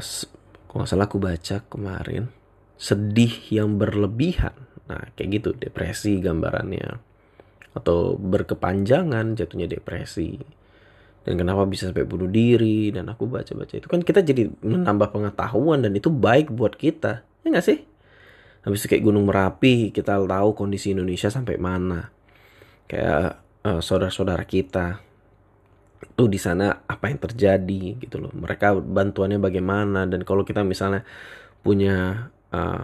kalau 0.68 0.84
nggak 0.84 0.90
salah 0.90 1.08
aku 1.08 1.18
baca 1.18 1.58
kemarin 1.70 2.30
sedih 2.82 3.34
yang 3.54 3.78
berlebihan 3.78 4.54
Nah, 4.92 5.08
kayak 5.16 5.30
gitu 5.40 5.50
depresi 5.56 6.20
gambarannya. 6.20 7.00
Atau 7.72 8.20
berkepanjangan 8.20 9.40
jatuhnya 9.40 9.72
depresi. 9.72 10.36
Dan 11.24 11.40
kenapa 11.40 11.64
bisa 11.64 11.88
sampai 11.88 12.04
bunuh 12.04 12.28
diri 12.28 12.92
dan 12.92 13.08
aku 13.08 13.30
baca-baca 13.30 13.78
itu 13.78 13.86
kan 13.86 14.02
kita 14.02 14.26
jadi 14.26 14.50
menambah 14.66 15.14
pengetahuan 15.14 15.86
dan 15.86 15.94
itu 15.96 16.10
baik 16.10 16.52
buat 16.52 16.76
kita. 16.76 17.24
Ya 17.46 17.48
nggak 17.48 17.66
sih? 17.66 17.80
Habis 18.66 18.90
kayak 18.90 19.06
Gunung 19.06 19.30
Merapi, 19.30 19.94
kita 19.94 20.18
tahu 20.18 20.50
kondisi 20.58 20.94
Indonesia 20.94 21.30
sampai 21.30 21.62
mana. 21.62 22.10
Kayak 22.90 23.42
uh, 23.64 23.80
saudara-saudara 23.80 24.44
kita 24.50 25.02
tuh 26.18 26.28
di 26.30 26.42
sana 26.42 26.82
apa 26.90 27.10
yang 27.10 27.22
terjadi 27.22 28.02
gitu 28.02 28.18
loh. 28.18 28.34
Mereka 28.34 28.82
bantuannya 28.82 29.38
bagaimana 29.38 30.10
dan 30.10 30.26
kalau 30.26 30.42
kita 30.42 30.66
misalnya 30.66 31.06
punya 31.62 32.30
uh, 32.50 32.82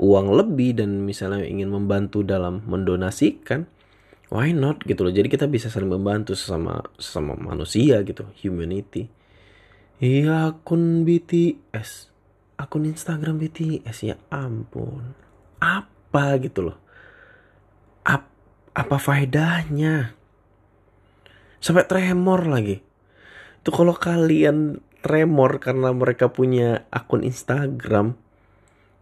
uang 0.00 0.32
lebih 0.32 0.80
dan 0.80 1.04
misalnya 1.04 1.44
ingin 1.44 1.68
membantu 1.68 2.24
dalam 2.24 2.64
mendonasikan 2.64 3.68
why 4.32 4.48
not 4.56 4.80
gitu 4.88 5.04
loh. 5.04 5.12
Jadi 5.12 5.28
kita 5.28 5.44
bisa 5.44 5.68
saling 5.68 5.92
membantu 5.92 6.32
sesama 6.32 6.80
sesama 6.96 7.36
manusia 7.36 8.00
gitu 8.00 8.24
humanity. 8.40 9.12
Iya 10.00 10.56
akun 10.56 11.04
BTS 11.04 12.10
akun 12.60 12.84
Instagram 12.84 13.40
BTS 13.40 13.96
ya 14.04 14.16
ampun. 14.28 15.16
Apa 15.60 16.36
gitu 16.40 16.68
loh. 16.68 16.76
Ap, 18.04 18.28
apa 18.76 18.96
faedahnya? 19.00 20.12
Sampai 21.60 21.84
tremor 21.88 22.48
lagi. 22.48 22.80
Itu 23.60 23.72
kalau 23.72 23.92
kalian 23.92 24.80
tremor 25.00 25.60
karena 25.60 25.92
mereka 25.92 26.28
punya 26.32 26.84
akun 26.92 27.24
Instagram 27.24 28.16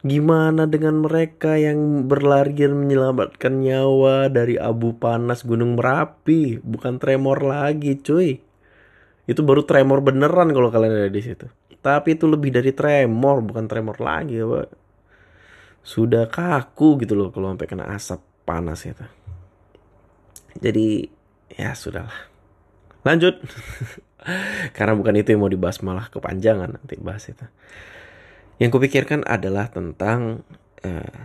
Gimana 0.07 0.71
dengan 0.71 1.03
mereka 1.03 1.59
yang 1.59 2.07
berlarian 2.07 2.71
menyelamatkan 2.71 3.59
nyawa 3.59 4.31
dari 4.31 4.55
abu 4.55 4.95
panas 4.95 5.43
Gunung 5.43 5.75
Merapi? 5.75 6.63
Bukan 6.63 7.03
tremor 7.03 7.43
lagi, 7.43 7.99
cuy. 7.99 8.39
Itu 9.27 9.43
baru 9.43 9.67
tremor 9.67 10.07
beneran 10.07 10.55
kalau 10.55 10.71
kalian 10.71 11.03
ada 11.03 11.11
di 11.11 11.19
situ. 11.19 11.51
Tapi 11.83 12.15
itu 12.15 12.31
lebih 12.31 12.55
dari 12.55 12.71
tremor, 12.71 13.43
bukan 13.43 13.67
tremor 13.67 13.99
lagi, 13.99 14.39
Pak. 14.39 14.69
Sudah 15.83 16.31
kaku 16.31 17.03
gitu 17.03 17.19
loh 17.19 17.35
kalau 17.35 17.51
sampai 17.51 17.67
kena 17.67 17.91
asap 17.91 18.23
panas 18.47 18.87
itu. 18.87 19.03
Jadi 20.63 21.11
ya 21.59 21.75
sudahlah. 21.75 22.31
Lanjut. 23.03 23.43
Karena 24.77 24.95
bukan 24.95 25.15
itu 25.19 25.35
yang 25.35 25.43
mau 25.43 25.51
dibahas 25.51 25.83
malah 25.83 26.07
kepanjangan 26.07 26.79
nanti 26.79 26.95
bahas 27.03 27.27
itu. 27.27 27.47
Yang 28.59 28.71
kupikirkan 28.75 29.23
adalah 29.23 29.71
tentang 29.71 30.43
uh, 30.83 31.21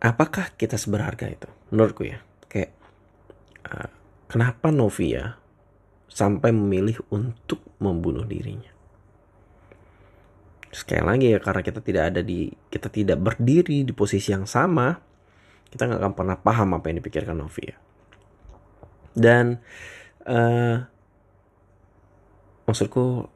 apakah 0.00 0.56
kita 0.56 0.80
seberharga 0.80 1.28
itu, 1.28 1.48
menurutku 1.68 2.08
ya. 2.08 2.24
Kayak 2.48 2.72
uh, 3.68 3.92
kenapa 4.24 4.72
Novia 4.72 5.36
sampai 6.08 6.50
memilih 6.50 7.04
untuk 7.12 7.60
membunuh 7.76 8.24
dirinya? 8.24 8.72
Sekali 10.72 11.04
lagi 11.04 11.26
ya 11.36 11.38
karena 11.44 11.60
kita 11.60 11.84
tidak 11.84 12.04
ada 12.14 12.20
di 12.24 12.48
kita 12.72 12.88
tidak 12.88 13.20
berdiri 13.20 13.84
di 13.84 13.92
posisi 13.92 14.32
yang 14.32 14.48
sama, 14.48 14.96
kita 15.68 15.86
nggak 15.86 16.00
akan 16.00 16.14
pernah 16.16 16.36
paham 16.40 16.68
apa 16.80 16.88
yang 16.88 17.04
dipikirkan 17.04 17.36
Novia. 17.36 17.76
Dan 19.12 19.60
uh, 20.24 20.76
maksudku 22.64 23.28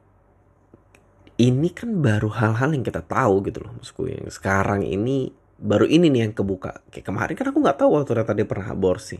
ini 1.35 1.69
kan 1.75 1.99
baru 1.99 2.31
hal-hal 2.31 2.71
yang 2.71 2.83
kita 2.85 3.03
tahu 3.03 3.43
gitu 3.43 3.63
loh 3.63 3.75
maksudku. 3.75 4.07
Yang 4.07 4.39
sekarang 4.39 4.87
ini 4.87 5.31
baru 5.59 5.87
ini 5.87 6.07
nih 6.11 6.29
yang 6.29 6.33
kebuka. 6.35 6.83
Kayak 6.91 7.05
kemarin 7.11 7.35
kan 7.35 7.47
aku 7.51 7.59
nggak 7.59 7.77
tahu 7.79 7.89
waktu 7.95 8.07
ternyata 8.11 8.33
dia 8.35 8.47
pernah 8.47 8.67
aborsi 8.71 9.17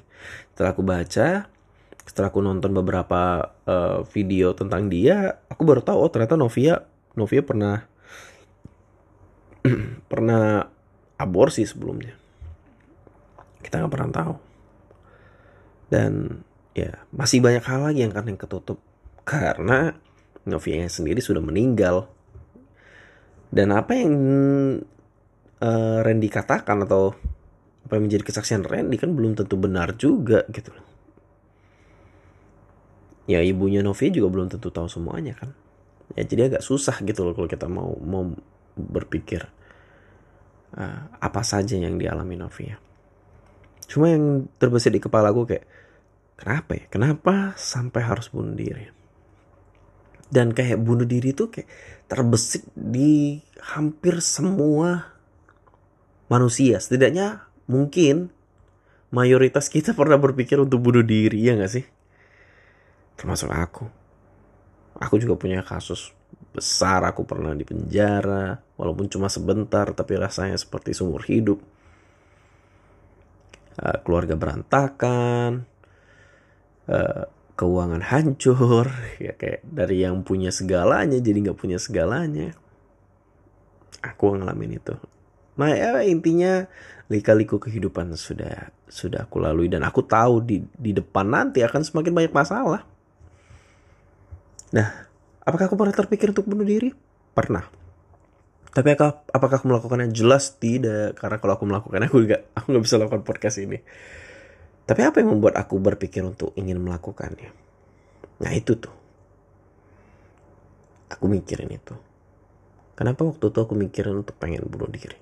setelah 0.51 0.71
aku 0.71 0.83
baca 0.83 1.27
setelah 2.05 2.29
aku 2.29 2.39
nonton 2.39 2.69
beberapa 2.69 3.49
uh, 3.65 4.05
video 4.13 4.53
tentang 4.53 4.93
dia 4.93 5.41
aku 5.49 5.65
baru 5.65 5.81
tahu 5.81 6.05
oh 6.05 6.11
ternyata 6.13 6.37
Novia 6.37 6.85
Novia 7.17 7.41
pernah 7.41 7.81
pernah 10.11 10.69
aborsi 11.17 11.65
sebelumnya. 11.65 12.13
Kita 13.63 13.81
nggak 13.81 13.93
pernah 13.93 14.11
tahu. 14.13 14.35
Dan 15.89 16.43
ya 16.75 17.01
masih 17.09 17.41
banyak 17.41 17.63
hal 17.65 17.81
lagi 17.81 17.99
yang 18.05 18.13
kan 18.13 18.29
yang 18.29 18.37
ketutup. 18.37 18.77
Karena 19.25 19.95
Novia 20.45 20.85
sendiri 20.85 21.19
sudah 21.21 21.41
meninggal. 21.41 22.05
Dan 23.49 23.73
apa 23.73 23.93
yang 23.97 24.13
uh, 25.61 25.97
Randy 26.05 26.29
katakan 26.29 26.85
atau 26.85 27.13
apa 27.85 27.93
yang 27.97 28.09
menjadi 28.09 28.23
kesaksian 28.25 28.65
Randy 28.65 28.97
kan 28.97 29.13
belum 29.13 29.37
tentu 29.37 29.57
benar 29.57 29.93
juga 29.97 30.45
gitu. 30.49 30.73
Ya 33.25 33.41
ibunya 33.41 33.81
Novia 33.81 34.09
juga 34.13 34.29
belum 34.29 34.53
tentu 34.53 34.69
tahu 34.69 34.89
semuanya 34.89 35.33
kan. 35.37 35.53
Ya 36.13 36.25
jadi 36.25 36.53
agak 36.53 36.63
susah 36.65 37.01
gitu 37.01 37.25
loh 37.25 37.33
kalau 37.33 37.49
kita 37.49 37.65
mau 37.65 37.97
mau 37.97 38.29
berpikir 38.77 39.45
uh, 40.77 41.01
apa 41.17 41.41
saja 41.41 41.77
yang 41.77 41.97
dialami 41.97 42.37
Novia. 42.37 42.77
Cuma 43.85 44.09
yang 44.09 44.49
terbesit 44.57 44.93
di 44.93 45.01
kepala 45.01 45.29
gue 45.33 45.45
kayak 45.45 45.65
kenapa 46.37 46.71
ya? 46.73 46.85
Kenapa 46.89 47.33
sampai 47.57 48.01
harus 48.01 48.29
bunuh 48.29 48.53
diri? 48.53 48.94
Dan 50.29 50.51
kayak 50.51 50.81
bunuh 50.81 51.05
diri 51.05 51.31
itu 51.31 51.49
kayak 51.49 51.69
terbesit 52.09 52.65
di 52.73 53.41
hampir 53.73 54.21
semua 54.21 55.15
manusia. 56.29 56.81
Setidaknya 56.81 57.45
mungkin 57.69 58.29
mayoritas 59.13 59.69
kita 59.69 59.93
pernah 59.99 60.17
berpikir 60.17 60.57
untuk 60.61 60.81
bunuh 60.81 61.05
diri 61.05 61.45
ya 61.45 61.57
gak 61.57 61.71
sih? 61.71 61.85
Termasuk 63.15 63.49
aku. 63.51 63.85
Aku 64.95 65.19
juga 65.19 65.35
punya 65.35 65.59
kasus 65.59 66.15
besar 66.55 67.03
aku 67.03 67.27
pernah 67.27 67.51
di 67.51 67.67
penjara 67.67 68.55
walaupun 68.79 69.11
cuma 69.11 69.27
sebentar 69.27 69.91
tapi 69.91 70.15
rasanya 70.15 70.55
seperti 70.55 70.95
seumur 70.95 71.23
hidup. 71.27 71.59
Uh, 73.75 73.97
keluarga 74.07 74.39
berantakan. 74.39 75.67
Uh, 76.87 77.27
keuangan 77.55 78.03
hancur 78.03 78.91
ya 79.23 79.33
kayak 79.35 79.63
dari 79.63 80.03
yang 80.03 80.21
punya 80.27 80.51
segalanya 80.51 81.17
jadi 81.19 81.49
nggak 81.49 81.59
punya 81.59 81.79
segalanya. 81.79 82.51
Aku 84.03 84.37
ngalamin 84.37 84.77
itu. 84.77 84.93
Nah 85.57 85.71
ya 85.73 86.03
intinya 86.05 86.67
lika-liku 87.09 87.57
kehidupan 87.57 88.13
sudah 88.13 88.69
sudah 88.85 89.25
aku 89.25 89.41
lalui 89.41 89.71
dan 89.71 89.81
aku 89.87 90.05
tahu 90.05 90.43
di 90.45 90.61
di 90.77 90.91
depan 90.93 91.25
nanti 91.25 91.63
akan 91.65 91.81
semakin 91.81 92.13
banyak 92.13 92.33
masalah. 92.35 92.85
Nah 94.75 95.09
apakah 95.41 95.71
aku 95.71 95.79
pernah 95.79 95.95
terpikir 95.95 96.35
untuk 96.35 96.45
bunuh 96.45 96.67
diri? 96.67 96.93
Pernah. 97.33 97.65
Tapi 98.75 98.91
apakah 99.31 99.55
aku 99.55 99.71
melakukannya? 99.71 100.11
Jelas 100.11 100.59
tidak 100.59 101.15
karena 101.15 101.39
kalau 101.39 101.55
aku 101.55 101.65
melakukannya 101.65 102.11
aku 102.11 102.19
nggak 102.27 102.41
aku 102.51 102.65
nggak 102.75 102.83
bisa 102.83 102.99
lakukan 102.99 103.23
podcast 103.23 103.57
ini 103.63 103.79
tapi 104.85 105.01
apa 105.01 105.17
yang 105.17 105.33
membuat 105.33 105.57
aku 105.57 105.81
berpikir 105.81 106.21
untuk 106.21 106.53
ingin 106.53 106.77
melakukannya? 106.77 107.49
Nah 108.37 108.51
itu 108.53 108.77
tuh. 108.77 108.93
Aku 111.09 111.25
mikirin 111.25 111.73
itu. 111.73 111.97
Kenapa 112.93 113.25
waktu 113.25 113.49
itu 113.49 113.59
aku 113.59 113.73
mikirin 113.73 114.21
untuk 114.21 114.37
pengen 114.37 114.61
bunuh 114.69 114.87
diri? 114.87 115.17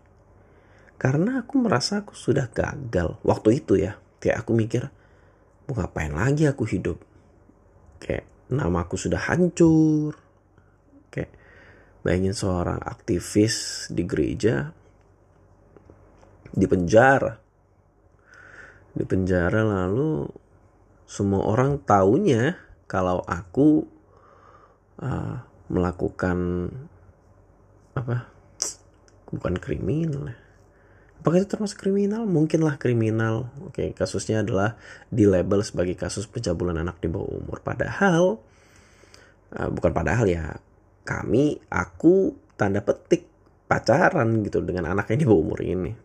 Karena 1.00 1.44
aku 1.44 1.64
merasa 1.64 2.04
aku 2.04 2.12
sudah 2.12 2.52
gagal 2.52 3.16
waktu 3.24 3.64
itu 3.64 3.80
ya. 3.80 3.96
Kayak 4.20 4.44
aku 4.44 4.52
mikir 4.52 4.84
mau 5.68 5.80
ngapain 5.80 6.12
lagi 6.12 6.44
aku 6.44 6.68
hidup? 6.68 7.00
Kayak 8.04 8.28
nama 8.52 8.84
aku 8.84 9.00
sudah 9.00 9.32
hancur. 9.32 10.20
Kayak 11.08 11.32
bayangin 12.04 12.36
seorang 12.36 12.84
aktivis 12.84 13.88
di 13.88 14.04
gereja 14.04 14.76
di 16.54 16.66
penjara 16.68 17.43
di 18.94 19.04
penjara 19.06 19.66
lalu 19.66 20.30
semua 21.10 21.46
orang 21.46 21.82
taunya 21.82 22.58
kalau 22.86 23.26
aku 23.26 23.86
uh, 25.02 25.36
melakukan 25.70 26.70
apa 27.94 28.30
bukan 29.34 29.58
kriminal 29.58 30.30
ya 30.30 30.38
Apakah 31.24 31.40
itu 31.40 31.56
termasuk 31.56 31.80
kriminal? 31.80 32.28
Mungkinlah 32.28 32.76
kriminal. 32.76 33.48
Oke, 33.64 33.96
kasusnya 33.96 34.44
adalah 34.44 34.76
di 35.08 35.24
label 35.24 35.64
sebagai 35.64 35.96
kasus 35.96 36.28
pencabulan 36.28 36.76
anak 36.76 37.00
di 37.00 37.08
bawah 37.08 37.40
umur. 37.40 37.64
Padahal, 37.64 38.44
uh, 39.56 39.70
bukan 39.72 39.96
padahal 39.96 40.28
ya, 40.28 40.60
kami, 41.08 41.64
aku 41.72 42.36
tanda 42.60 42.84
petik 42.84 43.24
pacaran 43.72 44.44
gitu 44.44 44.60
dengan 44.68 44.92
anak 44.92 45.16
yang 45.16 45.24
di 45.24 45.28
bawah 45.32 45.40
umur 45.48 45.64
ini. 45.64 45.96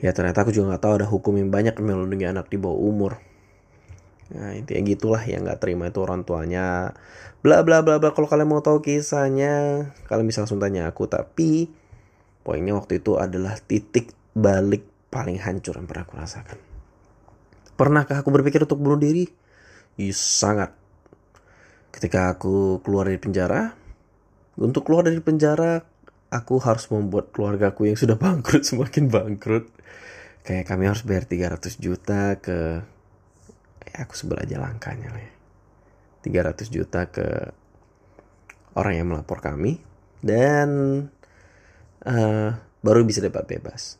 Ya 0.00 0.12
ternyata 0.12 0.44
aku 0.44 0.52
juga 0.52 0.76
nggak 0.76 0.82
tahu 0.82 0.92
ada 1.00 1.06
hukum 1.08 1.34
yang 1.40 1.48
banyak 1.48 1.76
melindungi 1.80 2.28
anak 2.28 2.52
di 2.52 2.60
bawah 2.60 2.76
umur. 2.76 3.18
Nah 4.32 4.52
intinya 4.58 4.82
gitulah 4.84 5.22
yang 5.24 5.48
nggak 5.48 5.62
terima 5.62 5.88
itu 5.88 6.02
orang 6.04 6.26
tuanya. 6.26 6.92
Bla 7.40 7.64
bla 7.64 7.80
bla 7.80 7.96
bla. 7.96 8.12
Kalau 8.12 8.28
kalian 8.28 8.48
mau 8.50 8.60
tahu 8.60 8.84
kisahnya, 8.84 9.88
kalian 10.10 10.26
bisa 10.28 10.44
langsung 10.44 10.60
tanya 10.60 10.90
aku. 10.90 11.08
Tapi 11.08 11.70
Poinnya 12.46 12.78
waktu 12.78 13.02
itu 13.02 13.18
adalah 13.18 13.58
titik 13.58 14.14
balik 14.30 14.86
paling 15.10 15.42
hancur 15.42 15.74
yang 15.74 15.90
pernah 15.90 16.06
aku 16.06 16.14
rasakan. 16.14 16.58
Pernahkah 17.74 18.22
aku 18.22 18.30
berpikir 18.30 18.62
untuk 18.62 18.78
bunuh 18.78 19.02
diri? 19.02 19.26
Iya, 19.98 20.14
sangat. 20.14 20.70
Ketika 21.90 22.30
aku 22.30 22.78
keluar 22.86 23.10
dari 23.10 23.18
penjara, 23.18 23.74
untuk 24.62 24.86
keluar 24.86 25.10
dari 25.10 25.18
penjara, 25.18 25.82
aku 26.30 26.62
harus 26.62 26.86
membuat 26.86 27.34
keluargaku 27.34 27.90
yang 27.90 27.98
sudah 27.98 28.14
bangkrut 28.14 28.62
semakin 28.70 29.10
bangkrut. 29.10 29.66
Kayak 30.46 30.70
kami 30.70 30.86
harus 30.86 31.02
bayar 31.02 31.26
300 31.26 31.82
juta 31.82 32.38
ke... 32.38 32.86
Ya, 33.86 34.06
aku 34.06 34.14
sebel 34.14 34.38
aja 34.38 34.62
langkahnya 34.62 35.10
lah 35.10 35.22
ya. 35.22 35.32
300 36.22 36.70
juta 36.70 37.10
ke 37.10 37.50
orang 38.78 38.94
yang 38.94 39.06
melapor 39.10 39.42
kami. 39.42 39.82
Dan 40.22 40.68
uh, 42.06 42.50
baru 42.86 43.02
bisa 43.02 43.18
dapat 43.18 43.58
bebas 43.58 43.98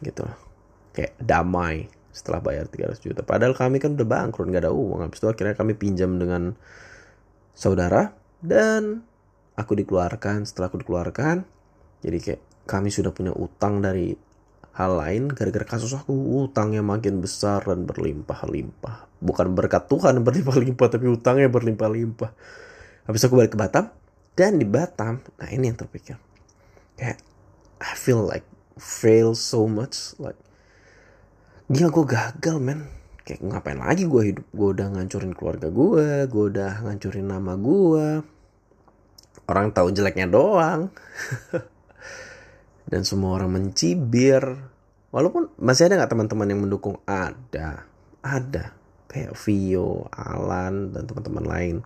gitu 0.00 0.24
kayak 0.96 1.14
damai 1.20 1.92
setelah 2.14 2.40
bayar 2.40 2.70
300 2.70 3.04
juta 3.04 3.20
padahal 3.26 3.52
kami 3.52 3.82
kan 3.82 3.98
udah 3.98 4.06
bangkrut 4.06 4.48
nggak 4.48 4.64
ada 4.64 4.72
uang 4.72 5.04
habis 5.04 5.20
itu 5.20 5.28
akhirnya 5.28 5.58
kami 5.58 5.76
pinjam 5.76 6.16
dengan 6.16 6.54
saudara 7.52 8.14
dan 8.40 9.02
aku 9.58 9.76
dikeluarkan 9.76 10.46
setelah 10.46 10.70
aku 10.70 10.80
dikeluarkan 10.80 11.44
jadi 12.00 12.18
kayak 12.22 12.42
kami 12.64 12.88
sudah 12.88 13.12
punya 13.12 13.34
utang 13.34 13.84
dari 13.84 14.14
hal 14.74 14.98
lain 14.98 15.30
gara-gara 15.30 15.62
kasus 15.62 15.94
aku 15.94 16.10
utangnya 16.50 16.82
makin 16.82 17.22
besar 17.22 17.62
dan 17.62 17.86
berlimpah-limpah. 17.86 19.06
Bukan 19.22 19.54
berkat 19.54 19.86
Tuhan 19.86 20.20
berlimpah-limpah 20.26 20.88
tapi 20.90 21.06
utangnya 21.06 21.46
berlimpah-limpah. 21.46 22.30
Habis 23.06 23.22
aku 23.26 23.38
balik 23.38 23.54
ke 23.54 23.58
Batam 23.58 23.94
dan 24.34 24.58
di 24.58 24.66
Batam 24.66 25.22
nah 25.38 25.48
ini 25.48 25.70
yang 25.70 25.78
terpikir. 25.78 26.18
Kayak 26.98 27.22
I 27.78 27.94
feel 27.94 28.26
like 28.26 28.46
fail 28.74 29.38
so 29.38 29.70
much 29.70 30.18
like 30.18 30.38
gila 31.70 31.94
gue 31.94 32.04
gagal 32.10 32.58
men. 32.58 32.90
Kayak 33.24 33.40
ngapain 33.40 33.80
lagi 33.80 34.04
gue 34.04 34.22
hidup? 34.34 34.46
Gue 34.52 34.74
udah 34.74 34.90
ngancurin 34.90 35.32
keluarga 35.32 35.70
gue 35.70 36.26
gue 36.26 36.44
udah 36.50 36.82
ngancurin 36.82 37.30
nama 37.30 37.54
gue 37.54 38.34
orang 39.48 39.72
tahu 39.72 39.92
jeleknya 39.92 40.28
doang 40.28 40.88
dan 42.94 43.02
semua 43.02 43.34
orang 43.34 43.50
mencibir. 43.50 44.38
Walaupun 45.10 45.50
masih 45.58 45.90
ada 45.90 45.98
nggak 45.98 46.14
teman-teman 46.14 46.46
yang 46.46 46.62
mendukung? 46.62 47.02
Ada. 47.02 47.82
Ada. 48.22 48.70
Kayak 49.10 49.34
Vio 49.34 50.06
Alan 50.14 50.94
dan 50.94 51.02
teman-teman 51.10 51.42
lain. 51.42 51.76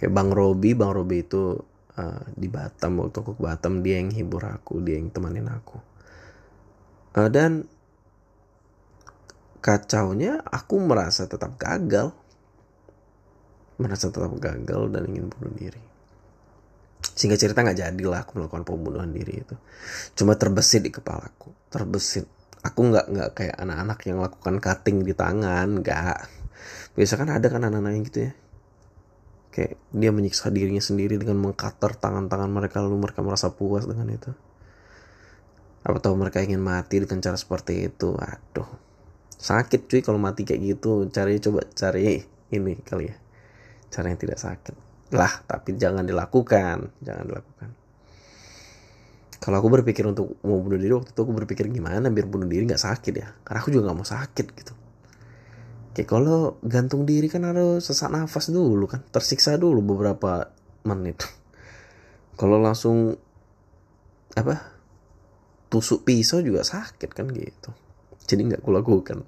Kayak 0.00 0.16
Bang 0.16 0.32
Robi. 0.32 0.72
Bang 0.72 0.96
Robi 0.96 1.28
itu 1.28 1.60
uh, 2.00 2.22
di 2.32 2.48
Batam 2.48 3.04
waktu 3.04 3.20
aku 3.20 3.36
ke 3.36 3.42
Batam 3.44 3.84
dia 3.84 4.00
yang 4.00 4.08
hibur 4.08 4.48
aku 4.48 4.80
dia 4.80 4.96
yang 4.96 5.12
temanin 5.12 5.44
aku. 5.52 5.76
Uh, 7.12 7.28
dan 7.28 7.68
kacaunya 9.60 10.40
aku 10.48 10.80
merasa 10.80 11.28
tetap 11.28 11.60
gagal. 11.60 12.16
Merasa 13.76 14.08
tetap 14.08 14.32
gagal 14.40 14.88
dan 14.88 15.04
ingin 15.04 15.28
bunuh 15.28 15.52
diri 15.52 15.97
sehingga 17.18 17.34
cerita 17.34 17.66
nggak 17.66 17.82
jadilah 17.82 18.22
aku 18.22 18.38
melakukan 18.38 18.62
pembunuhan 18.62 19.10
diri 19.10 19.42
itu. 19.42 19.58
Cuma 20.14 20.38
terbesit 20.38 20.86
di 20.86 20.94
kepalaku 20.94 21.50
terbesit. 21.66 22.30
Aku 22.62 22.86
nggak 22.86 23.10
nggak 23.10 23.30
kayak 23.34 23.56
anak-anak 23.58 23.98
yang 24.06 24.22
lakukan 24.22 24.62
cutting 24.62 25.02
di 25.02 25.18
tangan 25.18 25.82
nggak. 25.82 26.18
Biasa 26.94 27.18
kan 27.18 27.34
ada 27.34 27.46
kan 27.50 27.66
anak-anak 27.66 27.90
yang 27.90 28.04
gitu 28.06 28.18
ya. 28.30 28.32
Kayak 29.50 29.74
dia 29.90 30.10
menyiksa 30.14 30.54
dirinya 30.54 30.78
sendiri 30.78 31.18
dengan 31.18 31.42
mengkater 31.42 31.98
tangan-tangan 31.98 32.46
mereka 32.46 32.78
lalu 32.86 33.02
mereka 33.02 33.26
merasa 33.26 33.50
puas 33.50 33.82
dengan 33.82 34.14
itu. 34.14 34.30
Apa 35.82 35.98
tahu 35.98 36.14
mereka 36.14 36.38
ingin 36.38 36.62
mati 36.62 37.02
dengan 37.02 37.18
cara 37.18 37.34
seperti 37.34 37.90
itu? 37.90 38.14
Aduh. 38.14 38.70
Sakit 39.38 39.90
cuy 39.90 40.06
kalau 40.06 40.22
mati 40.22 40.46
kayak 40.46 40.78
gitu. 40.78 41.10
Cari 41.10 41.42
coba 41.42 41.66
cari 41.74 42.22
ini 42.54 42.78
kali 42.78 43.10
ya. 43.10 43.16
Cara 43.90 44.14
yang 44.14 44.22
tidak 44.22 44.38
sakit 44.38 44.87
lah 45.14 45.32
tapi 45.48 45.76
jangan 45.76 46.04
dilakukan 46.04 46.92
jangan 47.00 47.24
dilakukan 47.24 47.68
kalau 49.38 49.62
aku 49.62 49.68
berpikir 49.70 50.04
untuk 50.04 50.36
mau 50.44 50.58
bunuh 50.60 50.76
diri 50.76 50.92
waktu 50.92 51.14
itu 51.14 51.20
aku 51.22 51.32
berpikir 51.32 51.70
gimana 51.70 52.10
biar 52.10 52.26
bunuh 52.26 52.48
diri 52.48 52.66
nggak 52.68 52.82
sakit 52.82 53.14
ya 53.14 53.28
karena 53.46 53.58
aku 53.62 53.70
juga 53.72 53.88
nggak 53.88 53.98
mau 53.98 54.08
sakit 54.08 54.46
gitu 54.52 54.72
Kayak 55.98 56.14
kalau 56.14 56.54
gantung 56.62 57.02
diri 57.02 57.26
kan 57.26 57.42
harus 57.42 57.90
sesak 57.90 58.14
nafas 58.14 58.54
dulu 58.54 58.86
kan, 58.86 59.02
tersiksa 59.10 59.58
dulu 59.58 59.82
beberapa 59.82 60.46
menit. 60.86 61.26
Kalau 62.38 62.54
langsung 62.62 63.18
apa 64.38 64.78
tusuk 65.66 66.06
pisau 66.06 66.38
juga 66.38 66.62
sakit 66.62 67.10
kan 67.10 67.26
gitu. 67.34 67.74
Jadi 68.30 68.46
nggak 68.46 68.62
aku 68.62 68.70
lakukan. 68.70 69.18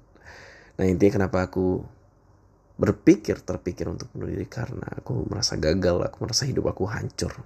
Nah 0.79 0.85
intinya 0.87 1.19
kenapa 1.19 1.51
aku 1.51 1.83
berpikir 2.81 3.45
terpikir 3.45 3.85
untuk 3.85 4.09
bunuh 4.09 4.25
diri 4.25 4.49
karena 4.49 4.89
aku 4.97 5.29
merasa 5.29 5.53
gagal, 5.61 6.01
aku 6.01 6.17
merasa 6.25 6.49
hidup 6.49 6.65
aku 6.73 6.89
hancur. 6.89 7.45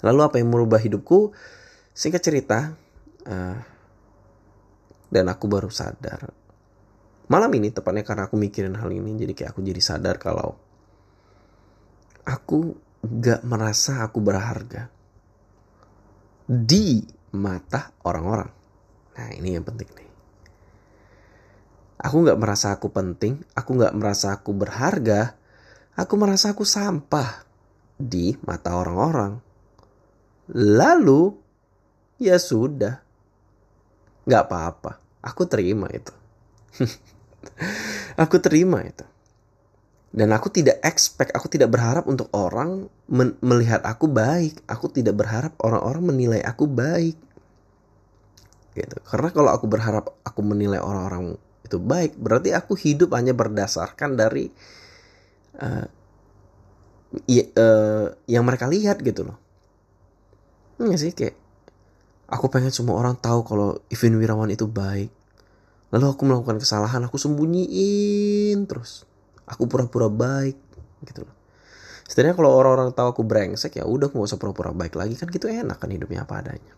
Lalu 0.00 0.20
apa 0.24 0.40
yang 0.40 0.48
merubah 0.48 0.80
hidupku? 0.80 1.36
Singkat 1.92 2.22
cerita, 2.24 2.72
uh, 3.28 3.58
dan 5.08 5.24
aku 5.28 5.48
baru 5.48 5.72
sadar 5.72 6.28
malam 7.28 7.50
ini 7.56 7.72
tepatnya 7.72 8.04
karena 8.04 8.28
aku 8.28 8.36
mikirin 8.40 8.76
hal 8.76 8.88
ini 8.88 9.16
jadi 9.16 9.32
kayak 9.36 9.50
aku 9.56 9.60
jadi 9.64 9.80
sadar 9.84 10.16
kalau 10.16 10.56
aku 12.24 12.76
gak 13.04 13.44
merasa 13.44 14.04
aku 14.04 14.20
berharga 14.20 14.88
di 16.48 17.04
mata 17.36 17.92
orang-orang 18.04 18.50
nah 19.16 19.28
ini 19.36 19.56
yang 19.56 19.64
penting 19.64 19.88
nih 19.92 20.07
aku 21.98 22.16
gak 22.24 22.38
merasa 22.38 22.74
aku 22.74 22.88
penting 22.94 23.42
aku 23.58 23.78
gak 23.78 23.94
merasa 23.94 24.34
aku 24.38 24.54
berharga 24.54 25.34
aku 25.98 26.14
merasa 26.14 26.54
aku 26.54 26.62
sampah 26.62 27.48
di 27.98 28.38
mata 28.46 28.78
orang-orang. 28.78 29.42
Lalu 30.54 31.34
ya 32.22 32.38
sudah. 32.38 33.02
Gak 34.24 34.46
apa-apa 34.46 35.08
aku 35.24 35.42
terima 35.50 35.90
itu. 35.90 36.14
Aku 38.18 38.42
terima 38.42 38.82
itu. 38.82 39.06
Dan 40.10 40.34
aku 40.34 40.50
tidak 40.50 40.82
expect 40.82 41.30
aku 41.36 41.46
tidak 41.46 41.70
berharap 41.70 42.08
untuk 42.08 42.26
orang 42.34 42.90
melihat 43.44 43.84
aku 43.86 44.10
baik. 44.10 44.58
Aku 44.66 44.90
tidak 44.90 45.14
berharap 45.20 45.54
orang-orang 45.62 46.02
menilai 46.02 46.40
aku 46.42 46.66
baik. 46.66 47.14
Gitu. 48.74 48.96
Karena 49.06 49.30
kalau 49.30 49.54
aku 49.54 49.70
berharap 49.70 50.18
aku 50.26 50.40
menilai 50.42 50.82
orang-orang 50.82 51.38
itu 51.68 51.76
baik 51.76 52.16
berarti 52.16 52.56
aku 52.56 52.72
hidup 52.74 53.12
hanya 53.12 53.36
berdasarkan 53.36 54.16
dari 54.16 54.48
uh, 55.60 55.86
uh, 57.28 58.06
yang 58.24 58.44
mereka 58.48 58.64
lihat 58.64 59.04
gitu 59.04 59.28
loh 59.28 59.38
Enggak 60.78 60.98
sih 61.02 61.10
kayak 61.10 61.34
aku 62.30 62.46
pengen 62.46 62.70
semua 62.70 62.94
orang 62.94 63.18
tahu 63.18 63.42
kalau 63.42 63.82
Ivin 63.90 64.14
Wirawan 64.14 64.46
itu 64.54 64.70
baik. 64.70 65.10
Lalu 65.90 66.06
aku 66.06 66.22
melakukan 66.22 66.62
kesalahan, 66.62 67.02
aku 67.02 67.18
sembunyiin 67.18 68.62
terus. 68.70 69.02
Aku 69.48 69.66
pura-pura 69.66 70.06
baik 70.06 70.54
gitu 71.02 71.26
loh. 71.26 71.34
Setidaknya 72.06 72.38
kalau 72.38 72.54
orang-orang 72.54 72.94
tahu 72.94 73.10
aku 73.10 73.22
brengsek 73.26 73.80
ya 73.80 73.84
udah 73.84 74.08
aku 74.08 74.22
gak 74.22 74.28
usah 74.32 74.40
pura-pura 74.40 74.72
baik 74.72 74.96
lagi 74.96 75.18
kan 75.18 75.28
gitu 75.28 75.50
enak 75.50 75.76
kan 75.76 75.90
hidupnya 75.90 76.24
apa 76.24 76.46
adanya. 76.46 76.72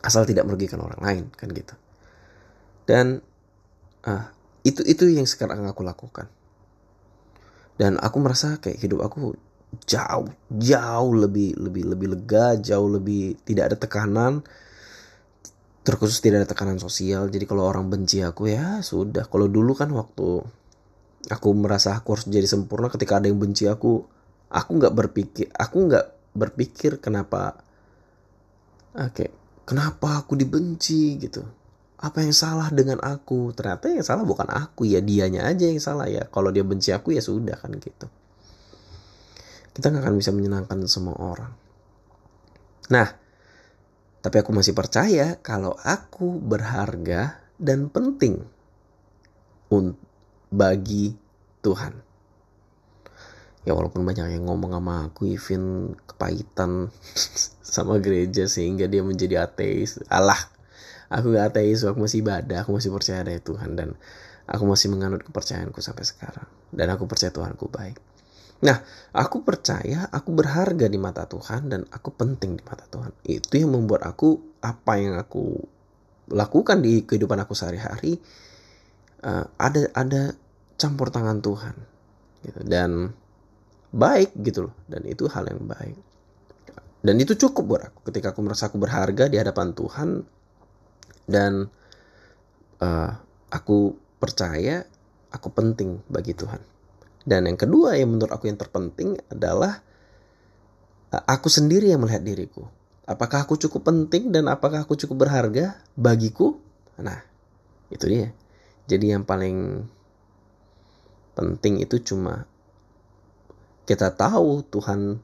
Asal 0.00 0.24
tidak 0.24 0.48
merugikan 0.48 0.80
orang 0.80 0.98
lain 1.04 1.24
kan 1.36 1.52
gitu. 1.52 1.76
Dan 2.90 3.22
uh, 4.02 4.26
itu 4.66 4.82
itu 4.82 5.06
yang 5.06 5.30
sekarang 5.30 5.62
aku 5.70 5.86
lakukan. 5.86 6.26
Dan 7.78 8.02
aku 8.02 8.18
merasa 8.18 8.58
kayak 8.58 8.82
hidup 8.82 9.06
aku 9.06 9.38
jauh 9.86 10.26
jauh 10.50 11.12
lebih 11.14 11.54
lebih 11.54 11.86
lebih 11.86 12.18
lega 12.18 12.58
jauh 12.58 12.90
lebih 12.90 13.38
tidak 13.46 13.70
ada 13.70 13.76
tekanan. 13.78 14.42
Terkhusus 15.86 16.18
tidak 16.18 16.42
ada 16.42 16.48
tekanan 16.50 16.82
sosial. 16.82 17.30
Jadi 17.30 17.46
kalau 17.46 17.70
orang 17.70 17.86
benci 17.86 18.26
aku 18.26 18.50
ya 18.50 18.82
sudah. 18.82 19.30
Kalau 19.30 19.46
dulu 19.46 19.78
kan 19.78 19.94
waktu 19.94 20.42
aku 21.30 21.48
merasa 21.54 21.94
aku 21.94 22.18
harus 22.18 22.26
jadi 22.26 22.50
sempurna 22.50 22.90
ketika 22.90 23.22
ada 23.22 23.30
yang 23.30 23.38
benci 23.38 23.70
aku 23.70 24.02
aku 24.50 24.70
nggak 24.80 24.94
berpikir 24.96 25.46
aku 25.52 25.76
nggak 25.86 26.06
berpikir 26.32 26.96
kenapa 26.98 27.60
oke 28.96 29.26
kenapa 29.68 30.24
aku 30.24 30.34
dibenci 30.34 31.20
gitu 31.20 31.44
apa 32.00 32.24
yang 32.24 32.32
salah 32.32 32.72
dengan 32.72 32.96
aku? 33.04 33.52
Ternyata 33.52 33.92
yang 33.92 34.00
salah 34.00 34.24
bukan 34.24 34.48
aku 34.48 34.88
ya 34.88 35.04
dianya 35.04 35.44
aja 35.44 35.68
yang 35.68 35.80
salah 35.80 36.08
ya. 36.08 36.24
Kalau 36.32 36.48
dia 36.48 36.64
benci 36.64 36.96
aku 36.96 37.12
ya 37.12 37.20
sudah 37.20 37.60
kan 37.60 37.76
gitu. 37.76 38.08
Kita 39.76 39.92
nggak 39.92 40.08
akan 40.08 40.16
bisa 40.16 40.32
menyenangkan 40.32 40.80
semua 40.88 41.16
orang. 41.20 41.52
Nah 42.88 43.08
tapi 44.20 44.36
aku 44.40 44.52
masih 44.52 44.72
percaya 44.72 45.40
kalau 45.40 45.76
aku 45.80 46.40
berharga 46.40 47.40
dan 47.60 47.92
penting 47.92 48.44
bagi 50.50 51.14
Tuhan. 51.62 51.94
Ya 53.62 53.76
walaupun 53.76 54.02
banyak 54.02 54.34
yang 54.40 54.48
ngomong 54.48 54.72
sama 54.72 54.94
aku 55.12 55.30
even 55.30 55.94
kepahitan 56.08 56.88
sama 57.76 58.00
gereja 58.00 58.48
sehingga 58.48 58.88
dia 58.88 59.04
menjadi 59.04 59.44
ateis. 59.46 60.00
Allah 60.10 60.40
aku 61.10 61.34
gak 61.34 61.52
ateis 61.52 61.82
aku 61.82 61.98
masih 62.06 62.22
ibadah 62.22 62.62
aku 62.62 62.78
masih 62.78 62.94
percaya 62.94 63.26
ada 63.26 63.34
Tuhan 63.36 63.74
dan 63.74 63.98
aku 64.50 64.64
masih 64.66 64.90
menganut 64.90 65.22
kepercayaanku 65.22 65.78
sampai 65.78 66.02
sekarang. 66.02 66.48
Dan 66.74 66.90
aku 66.90 67.06
percaya 67.06 67.30
Tuhanku 67.30 67.70
baik. 67.70 67.98
Nah 68.66 68.82
aku 69.14 69.46
percaya 69.46 70.10
aku 70.10 70.34
berharga 70.34 70.90
di 70.90 70.98
mata 71.00 71.24
Tuhan 71.24 71.70
dan 71.70 71.86
aku 71.88 72.12
penting 72.12 72.58
di 72.58 72.62
mata 72.66 72.84
Tuhan. 72.90 73.14
Itu 73.24 73.56
yang 73.56 73.72
membuat 73.72 74.04
aku 74.04 74.58
apa 74.60 74.98
yang 74.98 75.16
aku 75.16 75.54
lakukan 76.30 76.82
di 76.82 77.06
kehidupan 77.06 77.40
aku 77.42 77.54
sehari-hari 77.56 78.18
uh, 79.24 79.46
ada 79.56 79.88
ada 79.96 80.34
campur 80.76 81.14
tangan 81.14 81.40
Tuhan 81.40 81.74
gitu. 82.44 82.60
Dan 82.66 83.14
baik 83.94 84.34
gitu 84.42 84.68
loh. 84.68 84.74
Dan 84.90 85.06
itu 85.06 85.30
hal 85.30 85.46
yang 85.46 85.62
baik. 85.64 85.96
Dan 87.00 87.16
itu 87.16 87.32
cukup 87.32 87.64
buat 87.64 87.82
aku. 87.88 88.12
Ketika 88.12 88.36
aku 88.36 88.44
merasa 88.44 88.68
aku 88.68 88.76
berharga 88.76 89.24
di 89.30 89.40
hadapan 89.40 89.72
Tuhan 89.72 90.20
dan 91.30 91.70
uh, 92.82 93.10
aku 93.54 93.94
percaya 94.18 94.82
aku 95.30 95.48
penting 95.54 96.02
bagi 96.10 96.34
Tuhan. 96.34 96.58
Dan 97.22 97.46
yang 97.46 97.56
kedua 97.56 97.94
yang 97.94 98.10
menurut 98.10 98.34
aku 98.34 98.50
yang 98.50 98.58
terpenting 98.58 99.14
adalah 99.30 99.78
uh, 101.14 101.24
aku 101.30 101.46
sendiri 101.46 101.94
yang 101.94 102.02
melihat 102.02 102.26
diriku. 102.26 102.66
Apakah 103.06 103.46
aku 103.46 103.58
cukup 103.58 103.86
penting 103.86 104.34
dan 104.34 104.50
apakah 104.50 104.82
aku 104.82 104.98
cukup 104.98 105.26
berharga 105.26 105.78
bagiku? 105.94 106.58
Nah, 106.98 107.18
itu 107.90 108.06
dia. 108.06 108.30
Jadi 108.86 109.14
yang 109.14 109.22
paling 109.22 109.86
penting 111.34 111.82
itu 111.82 112.02
cuma 112.02 112.46
kita 113.86 114.14
tahu 114.14 114.62
Tuhan 114.66 115.18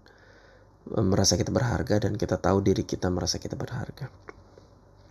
merasa 0.87 1.35
kita 1.35 1.51
berharga 1.51 1.99
dan 1.99 2.15
kita 2.15 2.39
tahu 2.39 2.63
diri 2.63 2.87
kita 2.87 3.11
merasa 3.11 3.43
kita 3.43 3.59
berharga. 3.59 4.07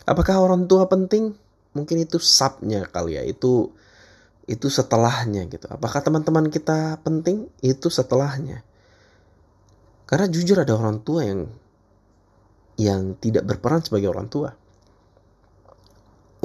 Apakah 0.06 0.42
orang 0.42 0.70
tua 0.70 0.86
penting? 0.86 1.34
Mungkin 1.74 1.98
itu 2.06 2.22
subnya 2.22 2.86
kali 2.88 3.18
ya. 3.18 3.24
Itu 3.26 3.74
itu 4.46 4.70
setelahnya 4.70 5.50
gitu. 5.50 5.66
Apakah 5.70 6.06
teman-teman 6.06 6.54
kita 6.54 7.02
penting? 7.02 7.50
Itu 7.66 7.90
setelahnya. 7.90 8.62
Karena 10.06 10.30
jujur 10.30 10.62
ada 10.62 10.78
orang 10.78 11.02
tua 11.02 11.26
yang 11.26 11.50
yang 12.78 13.18
tidak 13.18 13.50
berperan 13.50 13.82
sebagai 13.82 14.14
orang 14.14 14.30
tua. 14.30 14.54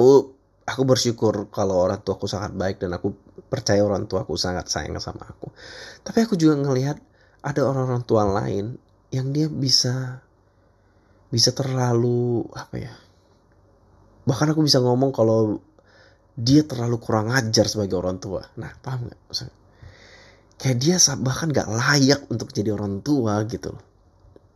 Oh, 0.01 0.33
aku 0.65 0.81
bersyukur 0.81 1.53
kalau 1.53 1.85
orang 1.85 2.01
tuaku 2.01 2.25
sangat 2.25 2.57
baik 2.57 2.81
dan 2.81 2.97
aku 2.97 3.13
percaya 3.45 3.85
orang 3.85 4.09
tuaku 4.09 4.33
sangat 4.33 4.65
sayang 4.65 4.97
sama 4.97 5.29
aku. 5.29 5.53
Tapi 6.01 6.25
aku 6.25 6.33
juga 6.33 6.57
ngelihat 6.57 6.97
ada 7.45 7.61
orang-orang 7.69 8.01
tua 8.01 8.25
lain 8.25 8.81
yang 9.13 9.29
dia 9.29 9.45
bisa 9.45 10.25
bisa 11.29 11.53
terlalu 11.53 12.47
apa 12.55 12.75
ya 12.81 12.93
bahkan 14.27 14.53
aku 14.53 14.61
bisa 14.65 14.79
ngomong 14.81 15.11
kalau 15.13 15.61
dia 16.37 16.63
terlalu 16.63 16.97
kurang 17.01 17.33
ajar 17.33 17.65
sebagai 17.67 17.99
orang 17.99 18.17
tua. 18.17 18.41
Nah 18.57 18.71
paham 18.79 19.09
nggak? 19.09 19.19
Kayak 20.61 20.77
dia 20.77 20.95
bahkan 21.19 21.49
nggak 21.49 21.69
layak 21.69 22.21
untuk 22.29 22.53
jadi 22.53 22.73
orang 22.73 23.01
tua 23.01 23.43
gitu 23.49 23.73
loh. 23.73 23.83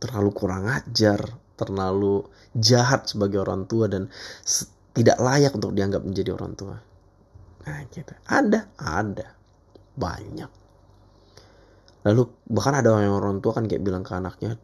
Terlalu 0.00 0.30
kurang 0.32 0.70
ajar 0.70 1.20
terlalu 1.56 2.20
jahat 2.52 3.08
sebagai 3.08 3.40
orang 3.40 3.64
tua 3.64 3.88
dan 3.88 4.12
tidak 4.92 5.16
layak 5.16 5.52
untuk 5.56 5.72
dianggap 5.72 6.04
menjadi 6.04 6.36
orang 6.36 6.52
tua. 6.52 6.76
Nah 7.64 7.80
gitu. 7.90 8.12
Ada 8.28 8.70
ada. 8.76 9.26
Banyak. 9.96 10.50
Lalu 12.06 12.22
bahkan 12.52 12.74
ada 12.78 12.94
orang 12.94 13.40
tua 13.40 13.56
kan 13.56 13.64
kayak 13.66 13.82
bilang 13.82 14.04
ke 14.04 14.12
anaknya 14.14 14.60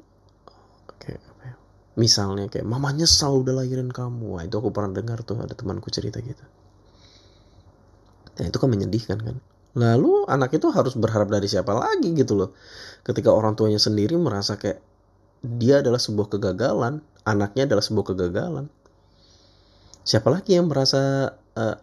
Misalnya 1.92 2.48
kayak 2.48 2.64
mama 2.64 2.88
nyesal 2.96 3.44
udah 3.44 3.61
lahirin 3.61 3.92
kamu. 3.92 4.37
Wah, 4.37 4.42
itu 4.48 4.57
aku 4.57 4.72
pernah 4.72 4.96
dengar 4.96 5.20
tuh 5.20 5.37
ada 5.44 5.52
temanku 5.52 5.92
cerita 5.92 6.24
gitu. 6.24 6.40
Dan 8.33 8.48
itu 8.48 8.57
kan 8.57 8.68
menyedihkan 8.72 9.18
kan. 9.20 9.37
Lalu 9.76 10.24
anak 10.28 10.57
itu 10.57 10.72
harus 10.72 10.96
berharap 10.96 11.28
dari 11.28 11.48
siapa 11.48 11.72
lagi 11.76 12.16
gitu 12.16 12.33
loh. 12.37 12.57
Ketika 13.05 13.28
orang 13.28 13.57
tuanya 13.57 13.76
sendiri 13.76 14.16
merasa 14.16 14.57
kayak 14.57 14.81
dia 15.44 15.85
adalah 15.85 16.00
sebuah 16.00 16.33
kegagalan, 16.33 17.05
anaknya 17.28 17.68
adalah 17.68 17.85
sebuah 17.85 18.12
kegagalan. 18.12 18.72
Siapa 20.02 20.33
lagi 20.33 20.57
yang 20.57 20.72
merasa 20.72 21.33
uh, 21.37 21.76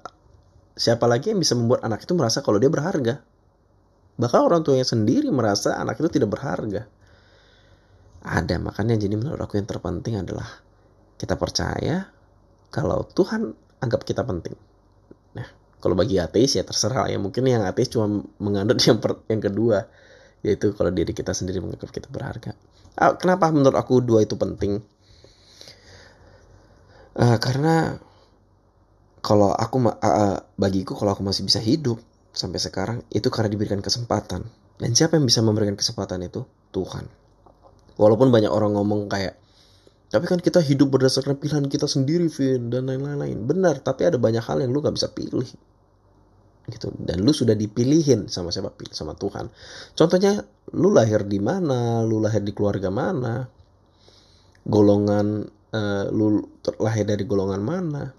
siapa 0.73 1.05
lagi 1.05 1.33
yang 1.33 1.39
bisa 1.41 1.53
membuat 1.53 1.85
anak 1.85 2.05
itu 2.05 2.17
merasa 2.17 2.41
kalau 2.41 2.57
dia 2.57 2.69
berharga? 2.69 3.21
Bahkan 4.17 4.41
orang 4.41 4.65
tuanya 4.65 4.85
sendiri 4.85 5.29
merasa 5.29 5.77
anak 5.77 6.01
itu 6.01 6.17
tidak 6.17 6.33
berharga 6.33 6.89
ada 8.19 8.55
makanya 8.60 8.99
jadi 8.99 9.15
menurut 9.15 9.39
aku 9.39 9.55
yang 9.55 9.67
terpenting 9.67 10.19
adalah 10.19 10.47
kita 11.15 11.39
percaya 11.39 12.08
kalau 12.71 13.08
Tuhan 13.08 13.55
anggap 13.79 14.03
kita 14.03 14.27
penting. 14.27 14.55
Nah 15.36 15.47
kalau 15.79 15.95
bagi 15.95 16.19
ateis 16.19 16.60
ya 16.60 16.63
terserah 16.67 17.08
ya. 17.08 17.15
Mungkin 17.19 17.47
yang 17.47 17.63
ateis 17.63 17.91
cuma 17.91 18.23
menganut 18.39 18.79
yang 18.88 18.99
per, 18.99 19.23
yang 19.32 19.39
kedua 19.39 19.88
yaitu 20.39 20.71
kalau 20.71 20.91
diri 20.91 21.12
kita 21.12 21.36
sendiri 21.36 21.60
menganggap 21.60 21.91
kita 21.91 22.08
berharga. 22.08 22.55
Ah, 22.95 23.15
kenapa 23.15 23.51
menurut 23.51 23.75
aku 23.75 23.99
dua 24.03 24.23
itu 24.23 24.39
penting? 24.39 24.79
Uh, 27.19 27.36
karena 27.43 27.99
kalau 29.19 29.51
aku 29.51 29.84
uh, 29.84 30.39
bagiku 30.55 30.95
kalau 30.95 31.12
aku 31.12 31.27
masih 31.27 31.43
bisa 31.43 31.60
hidup 31.60 31.99
sampai 32.32 32.60
sekarang 32.63 32.97
itu 33.12 33.27
karena 33.27 33.51
diberikan 33.51 33.84
kesempatan. 33.84 34.47
Dan 34.79 34.95
siapa 34.95 35.19
yang 35.19 35.27
bisa 35.27 35.43
memberikan 35.43 35.75
kesempatan 35.75 36.23
itu? 36.23 36.47
Tuhan 36.71 37.03
Walaupun 37.99 38.31
banyak 38.31 38.47
orang 38.47 38.79
ngomong 38.79 39.12
kayak 39.12 39.35
tapi 40.09 40.25
kan 40.25 40.41
kita 40.41 40.57
hidup 40.57 40.89
berdasarkan 40.89 41.38
pilihan 41.38 41.69
kita 41.69 41.85
sendiri, 41.85 42.25
Vin, 42.33 42.73
dan 42.73 42.89
lain-lain. 42.89 43.45
Benar, 43.45 43.77
tapi 43.85 44.09
ada 44.09 44.17
banyak 44.17 44.41
hal 44.41 44.57
yang 44.57 44.73
lu 44.73 44.81
gak 44.81 44.97
bisa 44.97 45.13
pilih. 45.13 45.45
Gitu. 46.65 46.89
Dan 46.97 47.21
lu 47.21 47.29
sudah 47.29 47.53
dipilihin 47.53 48.25
sama 48.25 48.49
siapa? 48.49 48.73
Pilih 48.73 48.97
sama 48.97 49.13
Tuhan. 49.13 49.53
Contohnya, 49.93 50.41
lu 50.73 50.89
lahir 50.89 51.29
di 51.29 51.38
mana, 51.38 52.01
lu 52.01 52.17
lahir 52.17 52.41
di 52.41 52.57
keluarga 52.57 52.89
mana, 52.89 53.45
golongan, 54.65 55.45
uh, 55.77 56.09
lu 56.09 56.41
lahir 56.81 57.05
dari 57.05 57.29
golongan 57.29 57.62
mana, 57.62 58.09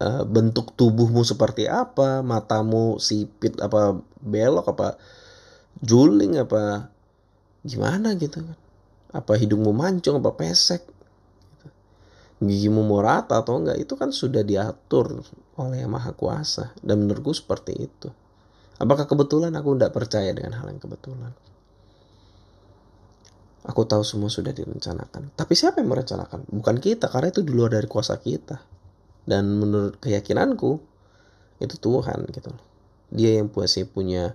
uh, 0.00 0.22
bentuk 0.28 0.76
tubuhmu 0.76 1.24
seperti 1.24 1.72
apa, 1.72 2.20
matamu 2.20 3.00
sipit 3.00 3.56
apa 3.64 3.96
belok 4.20 4.76
apa 4.76 5.00
juling 5.80 6.36
apa 6.36 6.89
gimana 7.66 8.16
gitu 8.16 8.40
kan 8.40 8.58
apa 9.10 9.32
hidungmu 9.34 9.74
mancung 9.74 10.22
apa 10.22 10.32
pesek 10.36 10.86
gitu. 10.86 11.68
gigimu 12.40 12.86
mau 12.86 13.02
rata 13.02 13.42
atau 13.42 13.58
enggak 13.58 13.76
itu 13.82 13.94
kan 13.98 14.14
sudah 14.14 14.46
diatur 14.46 15.20
oleh 15.58 15.84
yang 15.84 15.92
maha 15.92 16.14
kuasa 16.14 16.72
dan 16.80 17.04
menurutku 17.04 17.34
seperti 17.34 17.76
itu 17.76 18.08
apakah 18.80 19.04
kebetulan 19.04 19.52
aku 19.56 19.76
tidak 19.76 19.92
percaya 19.92 20.30
dengan 20.32 20.56
hal 20.56 20.70
yang 20.70 20.80
kebetulan 20.80 21.34
Aku 23.60 23.84
tahu 23.84 24.00
semua 24.00 24.32
sudah 24.32 24.56
direncanakan. 24.56 25.36
Tapi 25.36 25.52
siapa 25.52 25.84
yang 25.84 25.92
merencanakan? 25.92 26.48
Bukan 26.48 26.80
kita, 26.80 27.12
karena 27.12 27.28
itu 27.28 27.44
di 27.44 27.52
luar 27.52 27.76
dari 27.76 27.84
kuasa 27.84 28.16
kita. 28.16 28.56
Dan 29.28 29.60
menurut 29.60 30.00
keyakinanku, 30.00 30.80
itu 31.60 31.76
Tuhan 31.76 32.24
gitu. 32.32 32.50
Dia 33.12 33.36
yang 33.36 33.52
puasa 33.52 33.84
punya 33.84 34.32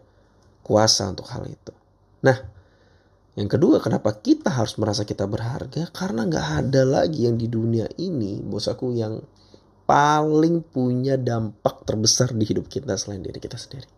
kuasa 0.62 1.10
untuk 1.10 1.26
hal 1.34 1.50
itu. 1.50 1.74
Nah, 2.22 2.38
yang 3.36 3.52
kedua, 3.52 3.84
kenapa 3.84 4.16
kita 4.24 4.48
harus 4.48 4.80
merasa 4.80 5.04
kita 5.04 5.28
berharga? 5.28 5.92
Karena 5.92 6.24
nggak 6.24 6.48
ada 6.64 6.88
lagi 6.88 7.28
yang 7.28 7.36
di 7.36 7.52
dunia 7.52 7.84
ini, 8.00 8.40
bos 8.40 8.72
aku 8.72 8.96
yang 8.96 9.20
paling 9.84 10.64
punya 10.64 11.20
dampak 11.20 11.84
terbesar 11.84 12.32
di 12.32 12.48
hidup 12.48 12.72
kita 12.72 12.96
selain 12.96 13.20
diri 13.20 13.44
kita 13.44 13.60
sendiri. 13.60 13.92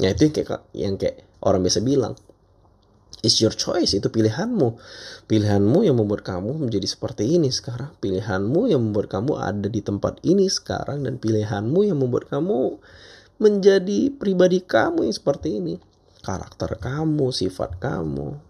Ya 0.00 0.16
itu 0.16 0.32
yang 0.32 0.34
kayak 0.34 0.62
yang 0.72 0.94
kayak 0.96 1.16
orang 1.44 1.60
biasa 1.68 1.84
bilang, 1.84 2.16
It's 3.20 3.42
your 3.42 3.52
choice, 3.52 3.98
itu 3.98 4.08
pilihanmu. 4.08 4.78
Pilihanmu 5.26 5.84
yang 5.84 5.98
membuat 5.98 6.22
kamu 6.22 6.54
menjadi 6.54 6.86
seperti 6.86 7.26
ini 7.26 7.50
sekarang. 7.50 7.92
Pilihanmu 7.98 8.70
yang 8.70 8.80
membuat 8.80 9.10
kamu 9.10 9.36
ada 9.36 9.66
di 9.66 9.82
tempat 9.82 10.22
ini 10.22 10.46
sekarang. 10.46 11.02
Dan 11.02 11.18
pilihanmu 11.18 11.82
yang 11.82 11.98
membuat 11.98 12.30
kamu 12.30 12.78
menjadi 13.42 14.14
pribadi 14.14 14.62
kamu 14.62 15.10
yang 15.10 15.16
seperti 15.18 15.58
ini. 15.58 15.82
Karakter 16.22 16.78
kamu, 16.78 17.34
sifat 17.34 17.82
kamu. 17.82 18.47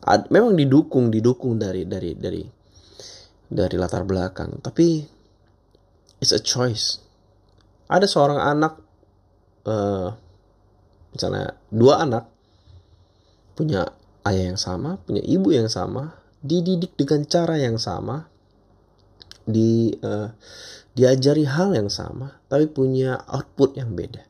Ad, 0.00 0.32
memang 0.32 0.56
didukung, 0.56 1.12
didukung 1.12 1.60
dari 1.60 1.84
dari 1.84 2.16
dari 2.16 2.42
dari 3.50 3.76
latar 3.76 4.08
belakang. 4.08 4.62
Tapi 4.64 5.04
it's 6.22 6.32
a 6.32 6.40
choice. 6.40 7.02
Ada 7.90 8.06
seorang 8.06 8.38
anak, 8.38 8.78
uh, 9.66 10.08
misalnya 11.12 11.58
dua 11.68 12.06
anak, 12.06 12.24
punya 13.58 13.90
ayah 14.24 14.54
yang 14.54 14.60
sama, 14.60 14.96
punya 15.02 15.20
ibu 15.26 15.50
yang 15.50 15.66
sama, 15.66 16.16
dididik 16.40 16.94
dengan 16.94 17.26
cara 17.26 17.58
yang 17.58 17.76
sama, 17.76 18.30
di 19.42 19.90
uh, 20.00 20.30
diajari 20.94 21.44
hal 21.44 21.74
yang 21.74 21.90
sama, 21.90 22.38
tapi 22.46 22.70
punya 22.70 23.20
output 23.26 23.74
yang 23.74 23.92
beda. 23.98 24.22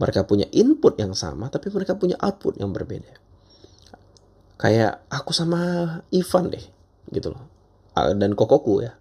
Mereka 0.00 0.24
punya 0.24 0.48
input 0.52 0.96
yang 0.96 1.12
sama, 1.12 1.48
tapi 1.48 1.72
mereka 1.72 1.96
punya 1.96 2.16
output 2.20 2.60
yang 2.60 2.72
berbeda. 2.72 3.29
Kayak 4.60 5.08
aku 5.08 5.32
sama 5.32 5.60
Ivan 6.12 6.52
deh, 6.52 6.64
gitu 7.08 7.32
loh. 7.32 7.44
Dan 7.96 8.36
kokoku 8.36 8.84
ya, 8.84 8.92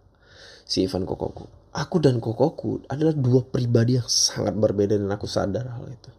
si 0.64 0.88
Ivan 0.88 1.04
kokoku. 1.04 1.52
Aku 1.76 2.00
dan 2.00 2.24
kokoku 2.24 2.88
adalah 2.88 3.12
dua 3.12 3.44
pribadi 3.44 4.00
yang 4.00 4.08
sangat 4.08 4.56
berbeda 4.56 4.96
dan 4.96 5.12
aku 5.12 5.28
sadar 5.28 5.68
hal 5.68 5.86
itu 5.86 6.10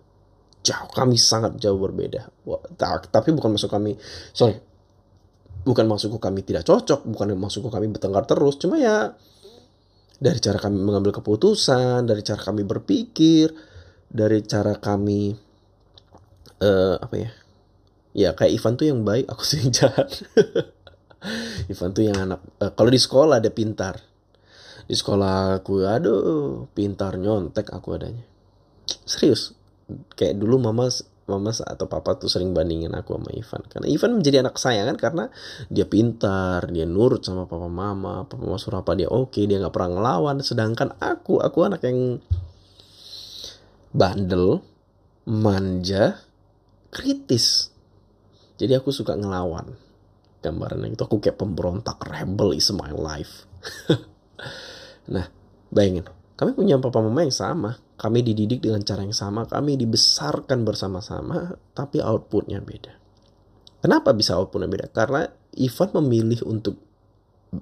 jauh 0.61 0.90
kami 0.92 1.16
sangat 1.16 1.57
jauh 1.57 1.81
berbeda 1.81 2.29
tapi 3.09 3.33
bukan 3.33 3.57
masuk 3.57 3.72
kami 3.72 3.96
sorry 4.37 4.61
bukan 5.64 5.88
maksudku 5.88 6.20
kami 6.20 6.44
tidak 6.44 6.68
cocok 6.68 7.05
bukan 7.09 7.33
maksudku 7.37 7.72
kami 7.72 7.88
bertengkar 7.88 8.29
terus 8.29 8.61
cuma 8.61 8.76
ya 8.76 9.16
dari 10.20 10.37
cara 10.37 10.61
kami 10.61 10.76
mengambil 10.76 11.16
keputusan 11.16 12.05
dari 12.05 12.20
cara 12.20 12.40
kami 12.40 12.64
berpikir 12.68 13.53
dari 14.12 14.44
cara 14.44 14.76
kami 14.76 15.33
uh, 16.61 16.96
apa 17.00 17.14
ya 17.16 17.31
ya 18.16 18.35
kayak 18.35 18.53
Ivan 18.59 18.75
tuh 18.75 18.87
yang 18.90 19.01
baik 19.07 19.27
aku 19.31 19.42
sih 19.46 19.62
jahat. 19.70 20.11
Ivan 21.73 21.90
tuh 21.92 22.05
yang 22.07 22.16
anak 22.16 22.40
uh, 22.59 22.73
kalau 22.73 22.90
di 22.90 23.01
sekolah 23.01 23.38
ada 23.38 23.51
pintar. 23.53 24.01
Di 24.90 24.99
sekolah 24.99 25.62
aku 25.62 25.87
aduh 25.87 26.66
pintar 26.75 27.14
nyontek 27.20 27.70
aku 27.70 27.94
adanya. 27.94 28.27
Serius 29.07 29.55
kayak 30.18 30.38
dulu 30.38 30.59
mama 30.59 30.90
mama 31.31 31.55
atau 31.55 31.87
papa 31.87 32.18
tuh 32.18 32.27
sering 32.27 32.51
bandingin 32.51 32.90
aku 32.90 33.14
sama 33.14 33.31
Ivan. 33.31 33.62
Karena 33.70 33.87
Ivan 33.87 34.11
menjadi 34.18 34.37
anak 34.42 34.59
kesayangan 34.59 34.96
karena 34.99 35.25
dia 35.70 35.87
pintar 35.87 36.66
dia 36.75 36.90
nurut 36.90 37.23
sama 37.23 37.46
papa 37.46 37.70
mama 37.70 38.27
papa 38.27 38.42
mama 38.42 38.59
suruh 38.59 38.83
apa 38.83 38.99
dia 38.99 39.07
oke 39.07 39.38
dia 39.46 39.62
nggak 39.62 39.70
pernah 39.70 39.90
ngelawan. 39.94 40.42
Sedangkan 40.42 40.99
aku 40.99 41.38
aku 41.38 41.59
anak 41.62 41.87
yang 41.87 42.18
bandel 43.94 44.62
manja 45.27 46.18
kritis 46.90 47.69
jadi 48.61 48.77
aku 48.85 48.92
suka 48.92 49.16
ngelawan 49.16 49.73
gambarannya 50.44 50.92
itu 50.92 51.03
aku 51.05 51.25
kayak 51.25 51.40
pemberontak 51.40 51.96
rebel 52.05 52.53
is 52.53 52.68
my 52.77 52.92
life 52.92 53.49
nah 55.14 55.33
bayangin 55.73 56.05
kami 56.37 56.53
punya 56.53 56.77
papa 56.77 57.01
mama 57.01 57.25
yang 57.25 57.33
sama 57.33 57.81
kami 58.01 58.25
dididik 58.25 58.64
dengan 58.64 58.81
cara 58.81 59.05
yang 59.05 59.12
sama, 59.12 59.44
kami 59.44 59.77
dibesarkan 59.77 60.64
bersama-sama, 60.64 61.53
tapi 61.77 62.01
outputnya 62.01 62.64
beda. 62.64 62.96
Kenapa 63.85 64.16
bisa 64.16 64.40
outputnya 64.40 64.73
beda? 64.73 64.88
Karena 64.88 65.29
Ivan 65.61 65.88
memilih 66.01 66.40
untuk 66.49 66.81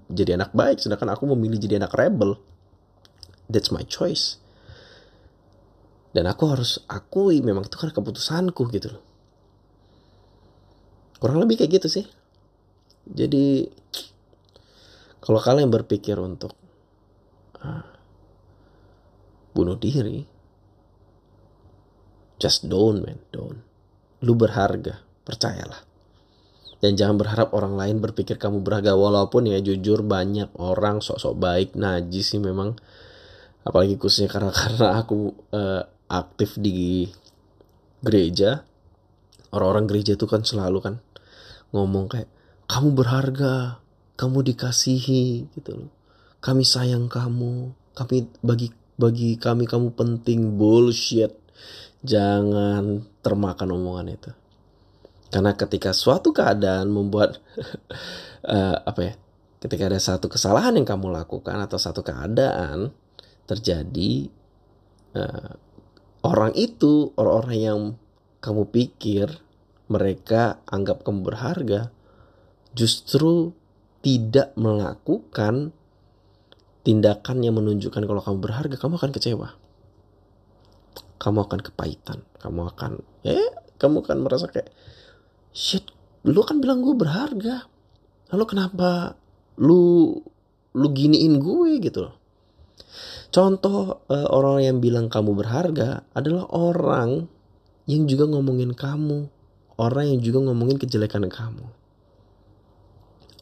jadi 0.07 0.39
anak 0.39 0.55
baik, 0.55 0.79
sedangkan 0.79 1.19
aku 1.19 1.27
memilih 1.35 1.59
jadi 1.59 1.83
anak 1.83 1.91
rebel. 1.91 2.39
That's 3.51 3.75
my 3.75 3.83
choice. 3.83 4.39
Dan 6.15 6.31
aku 6.31 6.47
harus 6.47 6.87
akui 6.87 7.43
memang 7.43 7.67
itu 7.67 7.75
kan 7.75 7.91
keputusanku 7.91 8.63
gitu 8.71 8.95
loh. 8.95 9.03
Kurang 11.18 11.42
lebih 11.42 11.59
kayak 11.59 11.83
gitu 11.83 11.88
sih. 11.90 12.07
Jadi 13.09 13.66
kalau 15.18 15.40
kalian 15.42 15.68
berpikir 15.68 16.16
untuk 16.16 16.57
uh, 17.61 17.85
bunuh 19.52 19.76
diri 19.76 20.38
just 22.38 22.70
don't 22.70 23.02
man 23.02 23.18
don't. 23.35 23.61
Lu 24.22 24.38
berharga 24.38 25.02
percayalah. 25.26 25.83
Dan 26.78 26.94
jangan 26.94 27.18
berharap 27.18 27.50
orang 27.59 27.74
lain 27.74 27.96
berpikir 27.98 28.38
kamu 28.38 28.62
berharga 28.62 28.94
walaupun 28.94 29.50
ya 29.50 29.59
jujur 29.59 30.07
banyak 30.07 30.54
orang 30.62 31.02
sok-sok 31.02 31.35
baik 31.35 31.68
najis 31.74 32.33
sih 32.35 32.40
memang. 32.40 32.78
Apalagi 33.66 33.98
khususnya 33.98 34.31
karena 34.31 34.54
karena 34.62 35.02
aku 35.02 35.35
uh, 35.52 35.83
aktif 36.07 36.54
di 36.57 37.11
gereja. 38.00 38.62
Orang-orang 39.48 39.88
gereja 39.88 40.12
itu 40.14 40.28
kan 40.28 40.44
selalu 40.44 40.78
kan 40.85 40.94
ngomong 41.72 42.09
kayak 42.09 42.31
kamu 42.68 42.88
berharga 42.96 43.81
kamu 44.18 44.38
dikasihi 44.52 45.48
gitu 45.54 45.70
loh. 45.72 45.90
Kami 46.38 46.62
sayang 46.62 47.07
kamu 47.11 47.72
kami 47.94 48.31
bagi 48.42 48.68
bagi 48.98 49.38
kami 49.38 49.64
kamu 49.64 49.94
penting 49.94 50.59
bullshit. 50.59 51.35
Jangan 52.02 53.02
termakan 53.22 53.74
omongan 53.74 54.09
itu. 54.14 54.31
Karena 55.28 55.52
ketika 55.54 55.92
suatu 55.92 56.33
keadaan 56.33 56.88
membuat 56.88 57.42
uh, 58.46 58.76
apa 58.90 59.00
ya 59.02 59.14
ketika 59.59 59.90
ada 59.90 59.98
satu 59.98 60.31
kesalahan 60.31 60.78
yang 60.78 60.87
kamu 60.87 61.11
lakukan 61.11 61.59
atau 61.59 61.76
satu 61.76 62.07
keadaan 62.07 62.94
terjadi 63.44 64.31
uh, 65.18 65.52
orang 66.22 66.54
itu 66.54 67.11
orang-orang 67.18 67.57
yang 67.59 67.81
kamu 68.38 68.70
pikir 68.70 69.26
mereka 69.88 70.61
anggap 70.68 71.03
kamu 71.03 71.24
berharga 71.24 71.92
justru 72.77 73.57
tidak 74.05 74.55
melakukan 74.55 75.74
tindakan 76.87 77.44
yang 77.44 77.59
menunjukkan 77.59 78.01
kalau 78.01 78.22
kamu 78.24 78.38
berharga, 78.40 78.77
kamu 78.81 78.96
akan 78.96 79.12
kecewa. 79.12 79.48
Kamu 81.18 81.38
akan 81.44 81.61
kepahitan. 81.61 82.24
Kamu 82.40 82.61
akan, 82.72 83.03
ya, 83.27 83.37
kamu 83.77 84.07
akan 84.07 84.18
merasa 84.24 84.48
kayak, 84.48 84.70
shit, 85.53 85.85
lu 86.24 86.40
kan 86.46 86.62
bilang 86.62 86.81
gue 86.81 86.96
berharga. 86.96 87.68
Lalu 88.33 88.44
kenapa 88.48 89.20
lu 89.59 90.14
lu 90.72 90.88
giniin 90.94 91.42
gue 91.42 91.83
gitu 91.83 92.09
loh. 92.09 92.14
Contoh 93.29 94.09
uh, 94.09 94.29
orang 94.33 94.64
yang 94.64 94.77
bilang 94.81 95.12
kamu 95.12 95.37
berharga 95.37 96.09
adalah 96.16 96.48
orang 96.48 97.29
yang 97.85 98.09
juga 98.09 98.24
ngomongin 98.29 98.72
kamu, 98.72 99.29
orang 99.79 100.11
yang 100.12 100.21
juga 100.21 100.45
ngomongin 100.45 100.77
kejelekan 100.77 101.31
kamu 101.31 101.67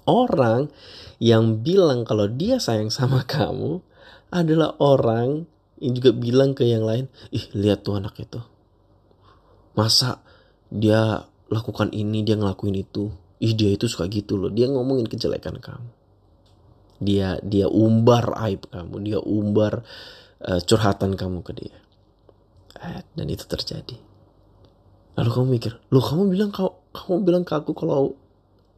orang 0.07 0.71
yang 1.19 1.61
bilang 1.61 2.07
kalau 2.07 2.31
dia 2.31 2.63
sayang 2.63 2.89
sama 2.89 3.27
kamu 3.29 3.83
adalah 4.31 4.79
orang 4.79 5.45
yang 5.77 5.93
juga 5.93 6.11
bilang 6.17 6.57
ke 6.57 6.65
yang 6.65 6.89
lain, 6.89 7.05
ih 7.29 7.53
lihat 7.53 7.85
tuh 7.85 8.01
anak 8.01 8.17
itu. 8.17 8.41
Masa 9.77 10.25
dia 10.73 11.29
lakukan 11.53 11.93
ini, 11.93 12.25
dia 12.25 12.41
ngelakuin 12.41 12.81
itu. 12.81 13.13
Ih 13.45 13.53
dia 13.53 13.69
itu 13.69 13.85
suka 13.85 14.09
gitu 14.09 14.41
loh. 14.41 14.49
Dia 14.49 14.73
ngomongin 14.73 15.05
kejelekan 15.05 15.61
kamu. 15.61 15.91
Dia 16.97 17.37
dia 17.45 17.69
umbar 17.69 18.33
aib 18.49 18.73
kamu, 18.73 19.05
dia 19.05 19.21
umbar 19.21 19.85
uh, 20.41 20.61
curhatan 20.65 21.13
kamu 21.13 21.45
ke 21.45 21.53
dia. 21.53 21.77
Eh, 22.81 23.05
dan 23.13 23.29
itu 23.29 23.45
terjadi. 23.45 24.01
Lalu 25.17 25.31
kamu 25.33 25.47
mikir, 25.49 25.73
loh 25.89 26.05
kamu 26.05 26.29
bilang 26.29 26.51
kau 26.53 26.77
kamu 26.93 27.25
bilang 27.25 27.45
ke 27.45 27.57
aku 27.57 27.73
kalau 27.73 28.17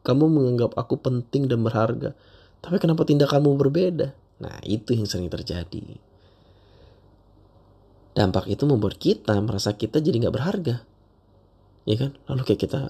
kamu 0.07 0.31
menganggap 0.31 0.75
aku 0.79 0.99
penting 0.99 1.51
dan 1.51 1.63
berharga. 1.67 2.15
Tapi 2.63 2.77
kenapa 2.79 3.07
tindakanmu 3.07 3.55
berbeda? 3.59 4.15
Nah, 4.43 4.59
itu 4.63 4.95
yang 4.95 5.07
sering 5.07 5.31
terjadi. 5.31 5.99
Dampak 8.15 8.51
itu 8.51 8.67
membuat 8.67 8.99
kita 8.99 9.35
merasa 9.43 9.75
kita 9.75 10.03
jadi 10.03 10.27
nggak 10.27 10.35
berharga. 10.35 10.77
Ya 11.87 11.97
kan? 11.99 12.15
Lalu 12.27 12.43
kayak 12.47 12.61
kita 12.67 12.81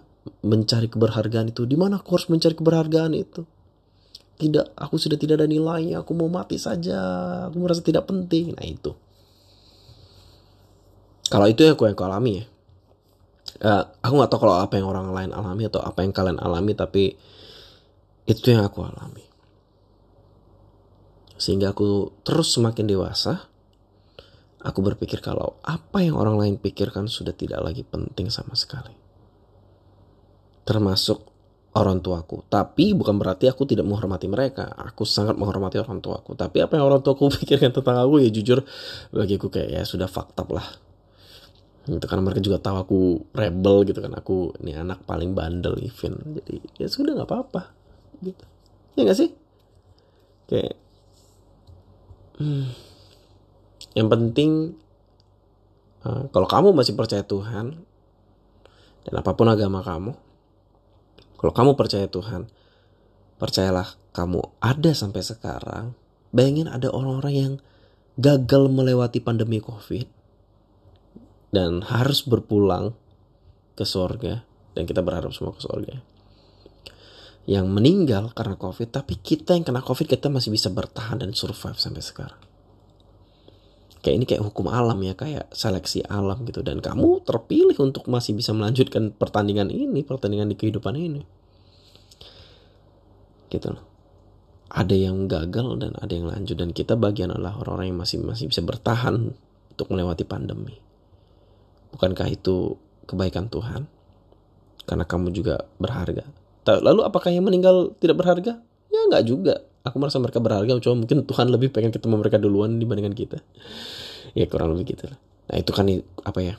mencari 0.45 0.89
keberhargaan 0.89 1.53
itu? 1.53 1.69
Di 1.69 1.77
mana 1.77 2.01
aku 2.01 2.17
harus 2.17 2.29
mencari 2.33 2.57
keberhargaan 2.57 3.13
itu? 3.13 3.45
Tidak, 4.39 4.79
aku 4.79 4.97
sudah 4.97 5.19
tidak 5.21 5.43
ada 5.43 5.49
nilainya. 5.51 6.01
Aku 6.01 6.17
mau 6.17 6.31
mati 6.33 6.57
saja. 6.57 6.97
Aku 7.51 7.61
merasa 7.61 7.85
tidak 7.85 8.09
penting. 8.09 8.57
Nah 8.57 8.65
itu. 8.65 8.97
Kalau 11.29 11.45
itu 11.45 11.61
ya 11.61 11.77
aku 11.77 11.85
yang 11.85 11.97
aku 11.99 12.05
alami 12.09 12.33
ya. 12.41 12.45
Uh, 13.59 13.83
aku 14.01 14.13
nggak 14.15 14.31
tahu 14.31 14.41
kalau 14.47 14.57
apa 14.63 14.79
yang 14.79 14.87
orang 14.87 15.11
lain 15.11 15.31
alami 15.35 15.67
atau 15.67 15.83
apa 15.83 16.07
yang 16.07 16.15
kalian 16.15 16.39
alami, 16.39 16.73
tapi 16.79 17.19
itu 18.29 18.47
yang 18.55 18.63
aku 18.63 18.87
alami. 18.87 19.27
Sehingga 21.39 21.75
aku 21.75 22.15
terus 22.23 22.55
semakin 22.55 22.87
dewasa, 22.87 23.51
aku 24.63 24.79
berpikir 24.83 25.19
kalau 25.19 25.59
apa 25.67 26.03
yang 26.03 26.15
orang 26.15 26.39
lain 26.39 26.55
pikirkan 26.59 27.11
sudah 27.11 27.35
tidak 27.35 27.63
lagi 27.63 27.83
penting 27.83 28.31
sama 28.31 28.55
sekali 28.55 29.09
termasuk 30.69 31.25
orang 31.73 32.05
tuaku. 32.05 32.45
Tapi 32.45 32.93
bukan 32.93 33.17
berarti 33.17 33.49
aku 33.49 33.65
tidak 33.65 33.89
menghormati 33.89 34.29
mereka. 34.29 34.69
Aku 34.77 35.09
sangat 35.09 35.41
menghormati 35.41 35.81
orang 35.81 36.05
tuaku. 36.05 36.37
Tapi 36.37 36.61
apa 36.61 36.77
yang 36.77 36.93
orang 36.93 37.01
tuaku 37.01 37.33
pikirkan 37.41 37.73
tentang 37.73 38.05
aku 38.05 38.21
ya 38.21 38.29
jujur 38.29 38.61
bagiku 39.09 39.49
kayak 39.49 39.81
ya 39.81 39.83
sudah 39.89 40.05
fakta 40.05 40.45
lah. 40.53 40.69
Itu 41.89 42.05
karena 42.05 42.21
mereka 42.21 42.45
juga 42.45 42.61
tahu 42.61 42.77
aku 42.77 43.01
rebel 43.33 43.89
gitu 43.89 44.05
kan. 44.05 44.13
Aku 44.21 44.53
ini 44.61 44.77
anak 44.77 45.09
paling 45.09 45.33
bandel 45.33 45.81
even. 45.81 46.21
Jadi 46.37 46.61
ya 46.77 46.87
sudah 46.87 47.17
nggak 47.17 47.29
apa-apa 47.29 47.73
gitu. 48.21 48.45
Ya 48.99 49.09
gak 49.09 49.19
sih? 49.19 49.31
Kayak 50.51 50.75
hmm, 52.43 52.67
yang 53.97 54.09
penting 54.13 54.77
uh, 56.05 56.29
kalau 56.29 56.49
kamu 56.51 56.77
masih 56.77 56.99
percaya 56.99 57.25
Tuhan 57.25 57.79
dan 59.09 59.15
apa 59.17 59.33
pun 59.33 59.49
agama 59.49 59.81
kamu, 59.81 60.13
kalau 61.41 61.53
kamu 61.55 61.71
percaya 61.79 62.05
Tuhan, 62.11 62.51
percayalah 63.41 63.97
kamu 64.13 64.45
ada 64.61 64.91
sampai 64.93 65.23
sekarang. 65.25 65.97
Bayangin 66.29 66.69
ada 66.69 66.93
orang-orang 66.93 67.35
yang 67.35 67.55
gagal 68.21 68.69
melewati 68.69 69.23
pandemi 69.23 69.63
COVID 69.65 70.18
dan 71.55 71.81
harus 71.87 72.25
berpulang 72.25 72.93
ke 73.75 73.87
sorga 73.87 74.45
dan 74.77 74.85
kita 74.85 75.01
berharap 75.01 75.33
semua 75.33 75.55
ke 75.57 75.63
sorga 75.65 76.03
yang 77.49 77.65
meninggal 77.73 78.29
karena 78.37 78.61
COVID, 78.61 78.93
tapi 78.93 79.17
kita 79.17 79.57
yang 79.57 79.65
kena 79.65 79.81
COVID 79.81 80.05
kita 80.05 80.29
masih 80.29 80.53
bisa 80.53 80.69
bertahan 80.69 81.25
dan 81.25 81.33
survive 81.33 81.81
sampai 81.81 82.05
sekarang. 82.05 82.41
Kayak 84.05 84.15
ini 84.21 84.25
kayak 84.29 84.45
hukum 84.45 84.69
alam 84.69 85.01
ya, 85.01 85.17
kayak 85.17 85.49
seleksi 85.57 86.05
alam 86.05 86.45
gitu. 86.45 86.61
Dan 86.61 86.85
kamu 86.85 87.25
terpilih 87.25 87.75
untuk 87.81 88.05
masih 88.05 88.37
bisa 88.37 88.53
melanjutkan 88.53 89.17
pertandingan 89.17 89.73
ini, 89.73 90.05
pertandingan 90.05 90.53
di 90.53 90.61
kehidupan 90.61 90.93
ini. 90.93 91.25
Gitu 93.49 93.73
loh. 93.73 93.85
Ada 94.69 95.09
yang 95.09 95.25
gagal 95.25 95.81
dan 95.81 95.97
ada 95.97 96.13
yang 96.13 96.29
lanjut 96.29 96.53
dan 96.61 96.77
kita 96.77 97.01
bagian 97.01 97.33
adalah 97.33 97.57
orang-orang 97.65 97.97
yang 97.97 97.99
masih 98.05 98.21
masih 98.21 98.53
bisa 98.53 98.61
bertahan 98.61 99.33
untuk 99.73 99.87
melewati 99.89 100.29
pandemi. 100.29 100.77
Bukankah 101.95 102.29
itu 102.29 102.77
kebaikan 103.09 103.49
Tuhan? 103.49 103.89
Karena 104.85 105.05
kamu 105.05 105.33
juga 105.33 105.69
berharga. 105.81 106.25
Lalu 106.69 107.01
apakah 107.05 107.33
yang 107.33 107.49
meninggal 107.49 107.97
tidak 107.97 108.21
berharga? 108.21 108.61
Ya 108.93 109.01
nggak 109.09 109.25
juga. 109.25 109.65
Aku 109.89 109.97
merasa 109.97 110.21
mereka 110.21 110.37
berharga, 110.37 110.77
cuma 110.85 111.01
mungkin 111.01 111.25
Tuhan 111.25 111.49
lebih 111.49 111.73
pengen 111.73 111.89
ketemu 111.95 112.21
mereka 112.21 112.37
duluan 112.37 112.77
dibandingkan 112.77 113.17
kita. 113.17 113.39
Ya 114.37 114.45
kurang 114.45 114.77
lebih 114.77 114.93
gitu 114.93 115.09
lah. 115.09 115.17
Nah 115.49 115.57
itu 115.57 115.73
kan 115.73 115.89
apa 116.29 116.41
ya? 116.45 116.55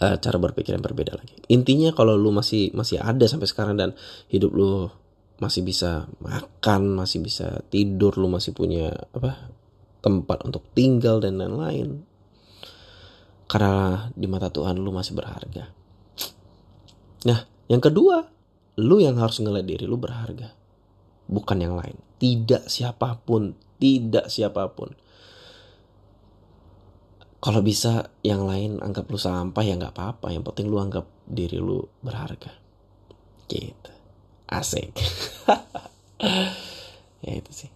uh, 0.00 0.16
cara 0.18 0.36
berpikir 0.38 0.74
yang 0.74 0.84
berbeda 0.84 1.18
lagi. 1.18 1.34
Intinya 1.50 1.90
kalau 1.92 2.14
lu 2.14 2.30
masih 2.30 2.70
masih 2.74 3.02
ada 3.02 3.26
sampai 3.26 3.48
sekarang 3.50 3.74
dan 3.78 3.94
hidup 4.30 4.54
lu 4.54 4.88
masih 5.38 5.62
bisa 5.62 6.10
makan, 6.18 6.98
masih 6.98 7.22
bisa 7.22 7.62
tidur, 7.70 8.18
lu 8.18 8.26
masih 8.26 8.54
punya 8.54 8.90
apa 9.14 9.50
tempat 10.02 10.42
untuk 10.46 10.66
tinggal 10.74 11.22
dan 11.22 11.38
lain-lain. 11.38 12.02
Karena 13.48 14.06
di 14.12 14.28
mata 14.28 14.52
Tuhan 14.52 14.76
lu 14.76 14.92
masih 14.92 15.16
berharga. 15.16 15.72
Nah, 17.24 17.40
yang 17.66 17.80
kedua, 17.80 18.28
lu 18.78 19.00
yang 19.00 19.16
harus 19.16 19.40
ngeliat 19.40 19.64
diri 19.64 19.88
lu 19.88 19.96
berharga. 19.96 20.52
Bukan 21.26 21.58
yang 21.58 21.74
lain. 21.74 21.96
Tidak 22.20 22.68
siapa 22.68 23.16
pun, 23.24 23.56
tidak 23.80 24.28
siapa 24.28 24.68
pun 24.70 24.92
kalau 27.38 27.62
bisa 27.62 28.10
yang 28.26 28.42
lain 28.44 28.82
anggap 28.82 29.06
lu 29.06 29.18
sampah 29.18 29.62
ya 29.62 29.78
nggak 29.78 29.94
apa-apa 29.94 30.34
yang 30.34 30.42
penting 30.42 30.66
lu 30.66 30.82
anggap 30.82 31.06
diri 31.22 31.58
lu 31.62 31.86
berharga 32.02 32.50
gitu 33.46 33.92
asik 34.50 34.90
ya 37.24 37.32
itu 37.38 37.50
sih 37.54 37.70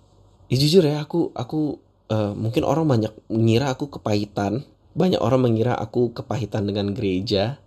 ya, 0.50 0.56
jujur 0.58 0.82
ya 0.82 1.06
aku 1.06 1.30
aku 1.32 1.78
uh, 2.10 2.34
mungkin 2.34 2.66
orang 2.66 2.86
banyak 2.90 3.12
mengira 3.30 3.70
aku 3.70 3.86
kepahitan 3.86 4.66
banyak 4.92 5.20
orang 5.20 5.48
mengira 5.48 5.72
aku 5.76 6.12
kepahitan 6.12 6.68
dengan 6.68 6.92
gereja. 6.92 7.60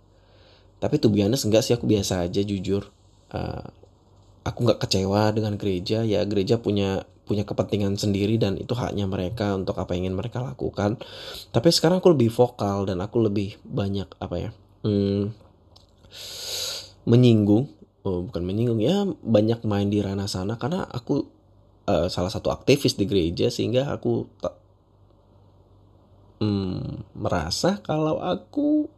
Tapi 0.78 1.00
tuh 1.02 1.10
biasanya 1.10 1.36
enggak 1.36 1.62
sih. 1.66 1.74
Aku 1.74 1.86
biasa 1.88 2.26
aja 2.26 2.40
jujur. 2.42 2.86
Uh, 3.34 3.66
aku 4.46 4.58
nggak 4.66 4.80
kecewa 4.86 5.34
dengan 5.34 5.58
gereja. 5.58 6.06
Ya 6.06 6.22
gereja 6.22 6.62
punya 6.62 7.04
punya 7.26 7.42
kepentingan 7.42 7.98
sendiri 7.98 8.38
dan 8.38 8.54
itu 8.54 8.70
haknya 8.78 9.10
mereka 9.10 9.58
untuk 9.58 9.74
apa 9.82 9.98
yang 9.98 10.08
ingin 10.08 10.16
mereka 10.16 10.38
lakukan. 10.38 11.02
Tapi 11.50 11.68
sekarang 11.74 11.98
aku 11.98 12.14
lebih 12.14 12.30
vokal 12.30 12.86
dan 12.86 13.02
aku 13.02 13.18
lebih 13.18 13.58
banyak 13.66 14.06
apa 14.22 14.36
ya 14.38 14.50
hmm, 14.86 15.34
menyinggung. 17.10 17.66
Oh, 18.06 18.22
bukan 18.22 18.46
menyinggung 18.46 18.78
ya 18.78 19.02
banyak 19.26 19.66
main 19.66 19.90
di 19.90 19.98
ranah 19.98 20.30
sana. 20.30 20.54
Karena 20.54 20.86
aku 20.86 21.26
uh, 21.90 22.06
salah 22.06 22.30
satu 22.30 22.54
aktivis 22.54 22.94
di 22.94 23.10
gereja 23.10 23.50
sehingga 23.50 23.90
aku 23.90 24.30
hmm, 26.40 27.16
merasa 27.16 27.80
kalau 27.80 28.20
aku 28.20 28.88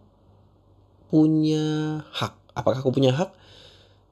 punya 1.08 1.98
hak. 2.12 2.34
Apakah 2.54 2.82
aku 2.82 2.92
punya 2.92 3.14
hak? 3.14 3.30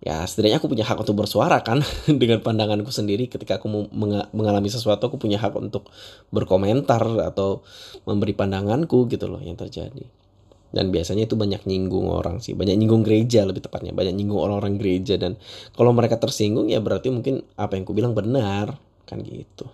Ya 0.05 0.23
setidaknya 0.23 0.61
aku 0.61 0.69
punya 0.71 0.85
hak 0.85 0.99
untuk 1.01 1.17
bersuara 1.19 1.61
kan? 1.65 1.83
Dengan 2.21 2.41
pandanganku 2.41 2.93
sendiri 2.93 3.27
ketika 3.27 3.59
aku 3.59 3.91
mengalami 4.33 4.69
sesuatu 4.71 5.09
aku 5.11 5.17
punya 5.21 5.41
hak 5.41 5.57
untuk 5.57 5.89
berkomentar 6.31 7.03
atau 7.27 7.65
memberi 8.07 8.37
pandanganku 8.37 9.09
gitu 9.11 9.27
loh 9.27 9.43
yang 9.43 9.59
terjadi. 9.59 10.07
Dan 10.71 10.93
biasanya 10.93 11.25
itu 11.25 11.39
banyak 11.39 11.65
nyinggung 11.65 12.11
orang 12.13 12.43
sih. 12.45 12.53
Banyak 12.53 12.77
nyinggung 12.77 13.07
gereja 13.07 13.47
lebih 13.49 13.65
tepatnya. 13.65 13.97
Banyak 13.97 14.13
nyinggung 14.13 14.41
orang-orang 14.43 14.77
gereja 14.77 15.17
dan 15.17 15.41
kalau 15.73 15.91
mereka 15.97 16.21
tersinggung 16.21 16.69
ya 16.69 16.83
berarti 16.83 17.09
mungkin 17.09 17.43
apa 17.57 17.75
yang 17.79 17.85
ku 17.89 17.97
bilang 17.97 18.13
benar 18.13 18.77
kan 19.09 19.23
gitu. 19.23 19.67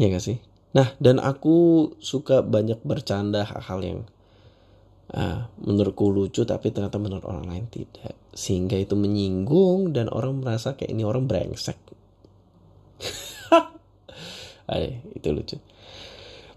Ya 0.00 0.08
gak 0.08 0.24
sih 0.24 0.49
nah 0.70 0.94
dan 1.02 1.18
aku 1.18 1.90
suka 1.98 2.46
banyak 2.46 2.78
bercanda 2.86 3.42
hal-hal 3.42 3.80
yang 3.82 4.00
uh, 5.14 5.50
menurutku 5.62 6.10
lucu 6.10 6.46
tapi 6.46 6.70
ternyata 6.70 6.98
menurut 6.98 7.26
orang 7.26 7.46
lain 7.46 7.64
tidak. 7.70 8.14
Sehingga 8.30 8.78
itu 8.78 8.94
menyinggung 8.94 9.90
dan 9.90 10.06
orang 10.10 10.38
merasa 10.42 10.78
kayak 10.78 10.94
ini 10.94 11.02
orang 11.02 11.26
brengsek. 11.26 11.78
Ay, 14.70 15.02
itu 15.18 15.28
lucu. 15.34 15.56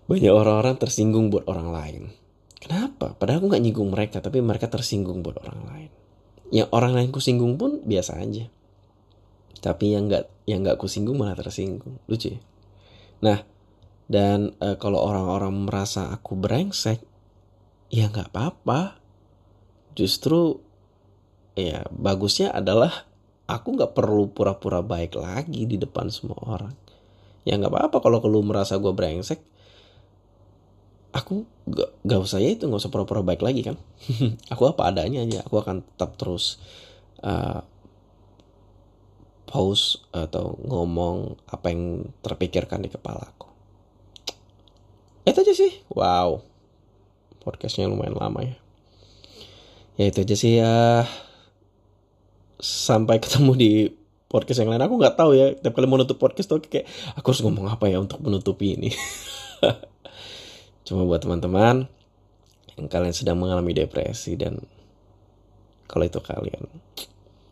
Banyak 0.06 0.34
orang-orang 0.34 0.76
tersinggung 0.78 1.34
buat 1.34 1.48
orang 1.50 1.70
lain. 1.74 2.04
Kenapa? 2.60 3.18
Padahal 3.18 3.44
aku 3.44 3.48
nggak 3.52 3.64
nyinggung 3.64 3.90
mereka 3.92 4.18
tapi 4.24 4.40
mereka 4.40 4.70
tersinggung 4.70 5.26
buat 5.26 5.42
orang 5.42 5.62
lain. 5.68 5.92
Yang 6.54 6.70
orang 6.70 6.94
lain 6.94 7.10
kusinggung 7.10 7.58
pun 7.58 7.82
biasa 7.82 8.22
aja. 8.22 8.46
Tapi 9.64 9.96
yang 9.96 10.12
nggak 10.12 10.46
yang 10.46 10.62
nggak 10.62 10.78
kusinggung 10.78 11.18
malah 11.18 11.36
tersinggung. 11.36 11.98
Lucu 12.06 12.38
ya? 12.38 12.40
Nah 13.24 13.42
dan 14.08 14.52
e, 14.60 14.76
kalau 14.80 15.00
orang-orang 15.00 15.68
merasa 15.68 16.12
aku 16.12 16.36
brengsek 16.36 17.00
ya 17.94 18.10
nggak 18.10 18.34
apa-apa. 18.34 19.00
Justru 19.94 20.58
ya 21.54 21.86
bagusnya 21.94 22.50
adalah 22.50 23.06
aku 23.46 23.78
nggak 23.78 23.94
perlu 23.94 24.34
pura-pura 24.34 24.82
baik 24.82 25.16
lagi 25.16 25.70
di 25.70 25.78
depan 25.78 26.10
semua 26.10 26.40
orang. 26.44 26.76
Ya 27.48 27.56
nggak 27.56 27.72
apa-apa 27.72 27.98
kalau 28.02 28.20
lu 28.28 28.44
merasa 28.44 28.76
gue 28.82 28.92
brengsek. 28.92 29.40
Aku 31.14 31.46
gak, 31.70 31.94
gak 32.02 32.26
usah 32.26 32.42
ya 32.42 32.58
itu 32.58 32.66
nggak 32.66 32.82
usah 32.82 32.90
pura-pura 32.90 33.22
baik 33.22 33.46
lagi 33.46 33.62
kan. 33.62 33.78
Aku 34.54 34.66
apa 34.66 34.90
adanya 34.90 35.22
aja 35.22 35.46
aku 35.46 35.62
akan 35.62 35.86
tetap 35.86 36.18
terus 36.18 36.58
uh, 37.22 37.62
pause 39.46 40.02
atau 40.10 40.58
ngomong 40.66 41.38
apa 41.46 41.70
yang 41.70 42.10
terpikirkan 42.26 42.82
di 42.82 42.90
kepala 42.90 43.30
aku 43.30 43.53
itu 45.24 45.40
aja 45.40 45.54
sih. 45.56 45.72
Wow. 45.92 46.44
Podcastnya 47.44 47.88
lumayan 47.88 48.16
lama 48.16 48.44
ya. 48.44 48.56
Ya 49.96 50.06
itu 50.12 50.24
aja 50.24 50.36
sih 50.36 50.60
ya. 50.60 51.08
Sampai 52.60 53.20
ketemu 53.24 53.52
di 53.56 53.72
podcast 54.32 54.66
yang 54.66 54.74
lain. 54.74 54.84
Aku 54.84 54.98
nggak 54.98 55.14
tahu 55.14 55.38
ya 55.38 55.54
tiap 55.54 55.78
kali 55.78 55.86
mau 55.86 56.02
nutup 56.02 56.18
podcast 56.18 56.50
tuh 56.50 56.58
kayak 56.64 56.90
aku 57.14 57.32
harus 57.32 57.42
ngomong 57.46 57.70
apa 57.70 57.86
ya 57.86 58.02
untuk 58.02 58.18
menutupi 58.20 58.74
ini? 58.76 58.90
Cuma 60.88 61.06
buat 61.06 61.22
teman-teman 61.22 61.88
yang 62.74 62.88
kalian 62.90 63.14
sedang 63.14 63.38
mengalami 63.38 63.78
depresi 63.78 64.34
dan 64.34 64.58
kalau 65.86 66.10
itu 66.10 66.18
kalian 66.18 66.66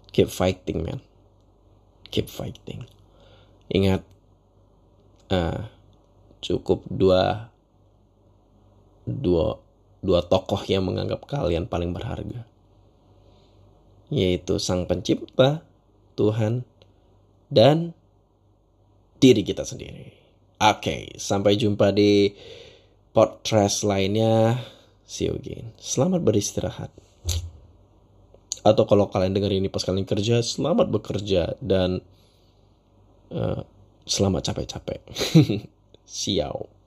keep 0.10 0.28
fighting 0.28 0.82
man. 0.82 1.00
Keep 2.10 2.28
fighting. 2.28 2.90
Ingat 3.72 4.04
uh, 5.32 5.70
cukup 6.42 6.84
dua 6.90 7.51
dua 9.06 9.58
dua 10.02 10.26
tokoh 10.26 10.62
yang 10.66 10.86
menganggap 10.86 11.26
kalian 11.30 11.70
paling 11.70 11.94
berharga 11.94 12.46
yaitu 14.12 14.60
sang 14.60 14.84
pencipta 14.86 15.64
Tuhan 16.20 16.68
dan 17.48 17.96
diri 19.24 19.42
kita 19.42 19.64
sendiri. 19.64 20.12
Oke, 20.62 20.78
okay, 20.78 21.02
sampai 21.16 21.56
jumpa 21.56 21.96
di 21.96 22.36
podcast 23.16 23.88
lainnya. 23.88 24.60
See 25.08 25.32
you 25.32 25.40
again. 25.40 25.72
Selamat 25.80 26.22
beristirahat. 26.22 26.92
Atau 28.62 28.86
kalau 28.86 29.10
kalian 29.10 29.34
dengar 29.34 29.50
ini 29.50 29.72
pas 29.72 29.82
kalian 29.82 30.06
kerja, 30.06 30.44
selamat 30.44 30.92
bekerja 30.92 31.58
dan 31.64 32.04
uh, 33.34 33.64
selamat 34.06 34.54
capek-capek. 34.54 35.02
Siau. 36.06 36.81